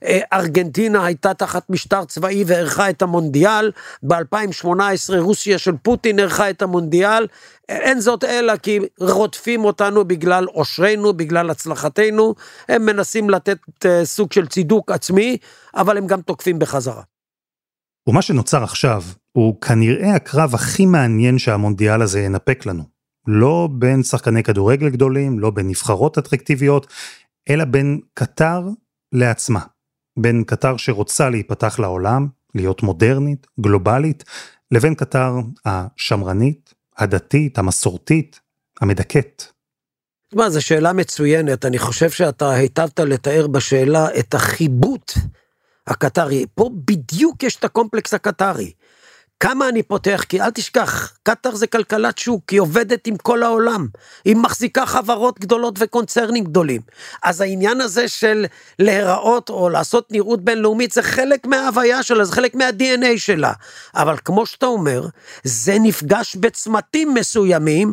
אה, 0.04 0.18
ארגנטינה 0.32 1.06
הייתה 1.06 1.34
תחת 1.34 1.70
משטר 1.70 2.04
צבאי 2.04 2.44
וערכה 2.46 2.90
את 2.90 3.02
המונדיאל, 3.02 3.70
ב-2018 4.02 5.14
רוסיה 5.18 5.58
של 5.58 5.72
פוטין 5.82 6.20
ערכה 6.20 6.50
את 6.50 6.62
המונדיאל. 6.62 7.26
אין 7.68 8.00
זאת 8.00 8.24
אלא 8.24 8.56
כי 8.56 8.78
רודפים 9.00 9.64
אותנו 9.64 10.04
בגלל 10.04 10.44
עושרנו, 10.44 11.12
בגלל 11.12 11.50
הצלחתנו, 11.50 12.34
הם 12.68 12.86
מנסים 12.86 13.30
לתת 13.30 13.58
אה, 13.86 14.04
סוג 14.04 14.32
של 14.32 14.46
צידוק 14.46 14.90
עצמי, 14.90 15.36
אבל 15.74 15.98
הם 15.98 16.06
גם 16.06 16.20
תוקפים 16.20 16.58
בחזרה. 16.58 17.02
ומה 18.06 18.22
שנוצר 18.22 18.62
עכשיו 18.62 19.02
הוא 19.32 19.60
כנראה 19.60 20.14
הקרב 20.14 20.54
הכי 20.54 20.86
מעניין 20.86 21.38
שהמונדיאל 21.38 22.02
הזה 22.02 22.20
ינפק 22.20 22.66
לנו. 22.66 22.91
לא 23.26 23.68
בין 23.72 24.02
שחקני 24.02 24.42
כדורגל 24.42 24.88
גדולים, 24.88 25.38
לא 25.38 25.50
בין 25.50 25.68
נבחרות 25.68 26.18
אטרקטיביות, 26.18 26.86
אלא 27.50 27.64
בין 27.64 28.00
קטר 28.14 28.62
לעצמה. 29.12 29.60
בין 30.18 30.44
קטר 30.44 30.76
שרוצה 30.76 31.30
להיפתח 31.30 31.78
לעולם, 31.78 32.26
להיות 32.54 32.82
מודרנית, 32.82 33.46
גלובלית, 33.60 34.24
לבין 34.70 34.94
קטר 34.94 35.34
השמרנית, 35.64 36.74
הדתית, 36.98 37.58
המסורתית, 37.58 38.40
המדכאת. 38.80 39.42
תשמע, 40.28 40.50
זו 40.50 40.62
שאלה 40.62 40.92
מצוינת, 40.92 41.64
אני 41.64 41.78
חושב 41.78 42.10
שאתה 42.10 42.50
היטבת 42.50 43.00
לתאר 43.00 43.46
בשאלה 43.46 44.08
את 44.18 44.34
החיבוט 44.34 45.12
הקטרי. 45.86 46.46
פה 46.54 46.70
בדיוק 46.84 47.42
יש 47.42 47.56
את 47.56 47.64
הקומפלקס 47.64 48.14
הקטרי. 48.14 48.72
כמה 49.42 49.68
אני 49.68 49.82
פותח, 49.82 50.24
כי 50.28 50.40
אל 50.40 50.50
תשכח, 50.50 51.12
קטאר 51.22 51.54
זה 51.54 51.66
כלכלת 51.66 52.18
שוק, 52.18 52.50
היא 52.50 52.60
עובדת 52.60 53.06
עם 53.06 53.16
כל 53.16 53.42
העולם, 53.42 53.86
היא 54.24 54.36
מחזיקה 54.36 54.86
חברות 54.86 55.40
גדולות 55.40 55.74
וקונצרנים 55.78 56.44
גדולים. 56.44 56.80
אז 57.22 57.40
העניין 57.40 57.80
הזה 57.80 58.08
של 58.08 58.46
להיראות 58.78 59.50
או 59.50 59.68
לעשות 59.68 60.12
נראות 60.12 60.44
בינלאומית 60.44 60.92
זה 60.92 61.02
חלק 61.02 61.46
מההוויה 61.46 62.02
שלה, 62.02 62.24
זה 62.24 62.32
חלק 62.32 62.54
מה-DNA 62.54 63.18
שלה. 63.18 63.52
אבל 63.94 64.16
כמו 64.24 64.46
שאתה 64.46 64.66
אומר, 64.66 65.06
זה 65.44 65.76
נפגש 65.80 66.36
בצמתים 66.36 67.14
מסוימים 67.14 67.92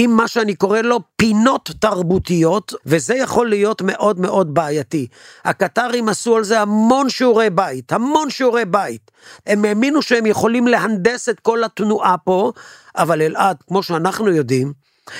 עם 0.00 0.16
מה 0.16 0.28
שאני 0.28 0.54
קורא 0.54 0.80
לו 0.80 1.00
פינות 1.16 1.70
תרבותיות, 1.78 2.74
וזה 2.86 3.14
יכול 3.14 3.48
להיות 3.48 3.82
מאוד 3.82 4.20
מאוד 4.20 4.54
בעייתי. 4.54 5.06
הקטרים 5.44 6.08
עשו 6.08 6.36
על 6.36 6.44
זה 6.44 6.60
המון 6.60 7.10
שיעורי 7.10 7.50
בית, 7.50 7.92
המון 7.92 8.30
שיעורי 8.30 8.64
בית. 8.64 9.10
הם 9.46 9.64
האמינו 9.64 10.02
שהם 10.02 10.26
יכולים 10.26 10.66
להנדס 10.66 11.28
את 11.28 11.40
כל 11.40 11.64
התנועה 11.64 12.18
פה, 12.18 12.52
אבל 12.96 13.22
אלעד, 13.22 13.56
כמו 13.68 13.82
שאנחנו 13.82 14.28
יודעים, 14.28 14.72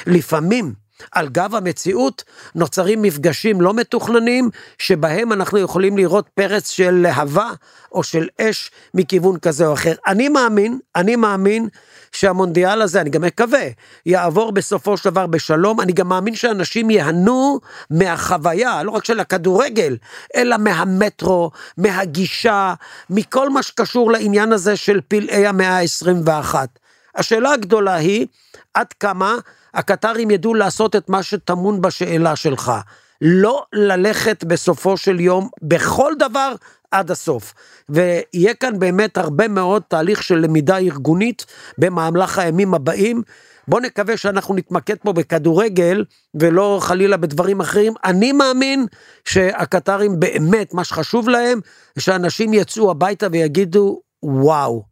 לפעמים 0.06 0.72
על 1.12 1.28
גב 1.28 1.54
המציאות 1.54 2.24
נוצרים 2.54 3.02
מפגשים 3.02 3.60
לא 3.60 3.74
מתוכננים, 3.74 4.50
שבהם 4.78 5.32
אנחנו 5.32 5.58
יכולים 5.58 5.96
לראות 5.96 6.28
פרץ 6.34 6.70
של 6.70 6.90
להבה 6.90 7.50
או 7.92 8.02
של 8.02 8.28
אש 8.40 8.70
מכיוון 8.94 9.38
כזה 9.38 9.66
או 9.66 9.72
אחר. 9.72 9.94
אני 10.06 10.28
מאמין, 10.28 10.78
אני 10.96 11.16
מאמין 11.16 11.68
שהמונדיאל 12.12 12.82
הזה, 12.82 13.00
אני 13.00 13.10
גם 13.10 13.22
מקווה, 13.22 13.66
יעבור 14.06 14.52
בסופו 14.52 14.96
של 14.96 15.10
דבר 15.10 15.26
בשלום. 15.26 15.80
אני 15.80 15.92
גם 15.92 16.08
מאמין 16.08 16.34
שאנשים 16.34 16.90
ייהנו 16.90 17.60
מהחוויה, 17.90 18.82
לא 18.82 18.90
רק 18.90 19.04
של 19.04 19.20
הכדורגל, 19.20 19.96
אלא 20.36 20.56
מהמטרו, 20.56 21.50
מהגישה, 21.76 22.74
מכל 23.10 23.50
מה 23.50 23.62
שקשור 23.62 24.12
לעניין 24.12 24.52
הזה 24.52 24.76
של 24.76 25.00
פלאי 25.08 25.46
המאה 25.46 25.78
ה-21. 25.78 26.54
השאלה 27.14 27.52
הגדולה 27.52 27.94
היא, 27.94 28.26
עד 28.74 28.92
כמה 29.00 29.36
הקטרים 29.74 30.30
ידעו 30.30 30.54
לעשות 30.54 30.96
את 30.96 31.08
מה 31.08 31.22
שטמון 31.22 31.80
בשאלה 31.80 32.36
שלך. 32.36 32.72
לא 33.20 33.64
ללכת 33.72 34.44
בסופו 34.44 34.96
של 34.96 35.20
יום 35.20 35.48
בכל 35.62 36.12
דבר 36.18 36.54
עד 36.90 37.10
הסוף. 37.10 37.54
ויהיה 37.88 38.54
כאן 38.54 38.78
באמת 38.78 39.16
הרבה 39.16 39.48
מאוד 39.48 39.82
תהליך 39.88 40.22
של 40.22 40.38
למידה 40.38 40.78
ארגונית 40.78 41.46
במהלך 41.78 42.38
הימים 42.38 42.74
הבאים. 42.74 43.22
בוא 43.68 43.80
נקווה 43.80 44.16
שאנחנו 44.16 44.54
נתמקד 44.54 44.94
פה 44.96 45.12
בכדורגל 45.12 46.04
ולא 46.34 46.78
חלילה 46.82 47.16
בדברים 47.16 47.60
אחרים. 47.60 47.92
אני 48.04 48.32
מאמין 48.32 48.86
שהקטרים 49.24 50.20
באמת, 50.20 50.74
מה 50.74 50.84
שחשוב 50.84 51.28
להם, 51.28 51.60
שאנשים 51.98 52.54
יצאו 52.54 52.90
הביתה 52.90 53.26
ויגידו, 53.32 54.00
וואו. 54.22 54.84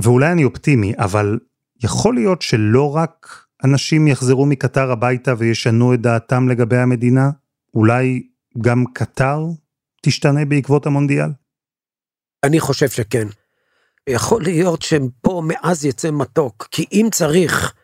ואולי 0.00 0.32
אני 0.32 0.44
אופטימי, 0.44 0.92
אבל 0.98 1.38
יכול 1.84 2.14
להיות 2.14 2.42
שלא 2.42 2.96
רק 2.96 3.47
אנשים 3.64 4.08
יחזרו 4.08 4.46
מקטר 4.46 4.90
הביתה 4.90 5.34
וישנו 5.38 5.94
את 5.94 6.00
דעתם 6.00 6.48
לגבי 6.48 6.76
המדינה? 6.76 7.30
אולי 7.74 8.22
גם 8.60 8.84
קטר 8.92 9.40
תשתנה 10.02 10.44
בעקבות 10.44 10.86
המונדיאל? 10.86 11.30
אני 12.44 12.60
חושב 12.60 12.88
שכן. 12.88 13.28
יכול 14.08 14.42
להיות 14.42 14.82
שפה 14.82 15.42
מעז 15.44 15.84
יצא 15.84 16.10
מתוק, 16.10 16.68
כי 16.70 16.84
אם 16.92 17.08
צריך 17.12 17.74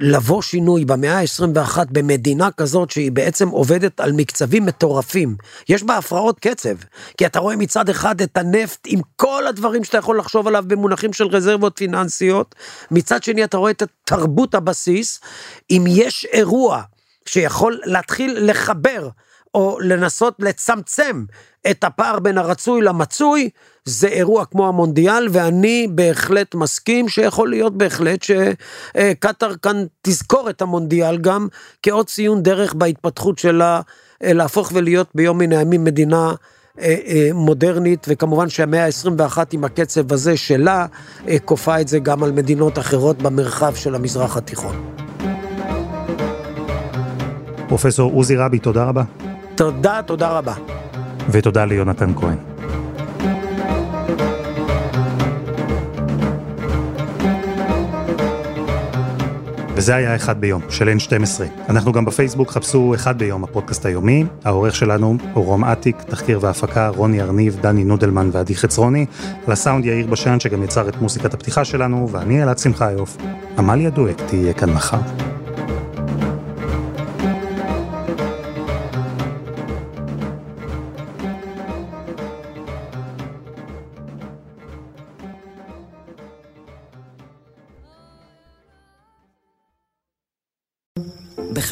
לבוא 0.00 0.42
שינוי 0.42 0.84
במאה 0.84 1.18
ה-21 1.18 1.78
במדינה 1.90 2.50
כזאת 2.50 2.90
שהיא 2.90 3.12
בעצם 3.12 3.48
עובדת 3.48 4.00
על 4.00 4.12
מקצבים 4.12 4.66
מטורפים. 4.66 5.36
יש 5.68 5.82
בה 5.82 5.96
הפרעות 5.96 6.38
קצב, 6.40 6.74
כי 7.16 7.26
אתה 7.26 7.38
רואה 7.38 7.56
מצד 7.56 7.88
אחד 7.88 8.20
את 8.20 8.36
הנפט 8.36 8.80
עם 8.86 9.00
כל 9.16 9.46
הדברים 9.46 9.84
שאתה 9.84 9.98
יכול 9.98 10.18
לחשוב 10.18 10.48
עליו 10.48 10.64
במונחים 10.66 11.12
של 11.12 11.26
רזרבות 11.26 11.76
פיננסיות, 11.76 12.54
מצד 12.90 13.22
שני 13.22 13.44
אתה 13.44 13.56
רואה 13.56 13.70
את 13.70 13.82
תרבות 14.04 14.54
הבסיס, 14.54 15.20
אם 15.70 15.84
יש 15.88 16.26
אירוע 16.32 16.82
שיכול 17.26 17.80
להתחיל 17.84 18.50
לחבר 18.50 19.08
או 19.54 19.78
לנסות 19.80 20.34
לצמצם 20.38 21.24
את 21.70 21.84
הפער 21.84 22.18
בין 22.18 22.38
הרצוי 22.38 22.82
למצוי, 22.82 23.50
זה 23.88 24.08
אירוע 24.08 24.44
כמו 24.44 24.68
המונדיאל, 24.68 25.28
ואני 25.30 25.88
בהחלט 25.90 26.54
מסכים 26.54 27.08
שיכול 27.08 27.50
להיות 27.50 27.76
בהחלט 27.78 28.22
שקטאר 28.22 29.54
כאן 29.62 29.84
תזכור 30.02 30.50
את 30.50 30.62
המונדיאל 30.62 31.16
גם 31.16 31.48
כעוד 31.82 32.06
ציון 32.06 32.42
דרך 32.42 32.74
בהתפתחות 32.74 33.38
שלה 33.38 33.80
להפוך 34.20 34.70
ולהיות 34.74 35.08
ביום 35.14 35.38
מן 35.38 35.52
הימים 35.52 35.84
מדינה 35.84 36.32
אה, 36.80 36.96
אה, 37.06 37.30
מודרנית, 37.34 38.06
וכמובן 38.08 38.48
שהמאה 38.48 38.84
ה-21 38.86 39.38
עם 39.52 39.64
הקצב 39.64 40.12
הזה 40.12 40.36
שלה, 40.36 40.86
אה, 41.28 41.38
כופה 41.44 41.80
את 41.80 41.88
זה 41.88 41.98
גם 41.98 42.22
על 42.22 42.32
מדינות 42.32 42.78
אחרות 42.78 43.22
במרחב 43.22 43.74
של 43.74 43.94
המזרח 43.94 44.36
התיכון. 44.36 44.92
פרופסור 47.68 48.12
עוזי 48.12 48.36
רבי, 48.36 48.58
תודה 48.58 48.84
רבה. 48.84 49.02
תודה, 49.54 50.00
תודה 50.06 50.28
רבה. 50.28 50.54
ותודה 51.30 51.64
ליונתן 51.64 52.14
כהן. 52.14 52.57
וזה 59.78 59.94
היה 59.94 60.16
אחד 60.16 60.40
ביום, 60.40 60.62
של 60.70 60.88
N12. 60.88 61.42
אנחנו 61.68 61.92
גם 61.92 62.04
בפייסבוק, 62.04 62.50
חפשו 62.50 62.94
אחד 62.94 63.18
ביום, 63.18 63.44
הפודקאסט 63.44 63.86
היומי. 63.86 64.24
העורך 64.44 64.76
שלנו 64.76 65.16
הוא 65.32 65.44
רום 65.44 65.64
אטיק, 65.64 66.02
תחקיר 66.02 66.38
והפקה, 66.42 66.88
רוני 66.88 67.22
ארניב, 67.22 67.58
דני 67.60 67.84
נודלמן 67.84 68.30
ועדי 68.32 68.54
חצרוני. 68.54 69.06
על 69.46 69.52
הסאונד 69.52 69.84
יאיר 69.84 70.06
בשן, 70.06 70.40
שגם 70.40 70.62
יצר 70.62 70.88
את 70.88 70.96
מוסיקת 71.02 71.34
הפתיחה 71.34 71.64
שלנו, 71.64 72.08
ואני 72.12 72.42
אלעד 72.42 72.58
שמחיוף. 72.58 73.16
עמליה 73.58 73.90
דואק 73.90 74.20
תהיה 74.26 74.52
כאן 74.52 74.70
מחר. 74.70 75.00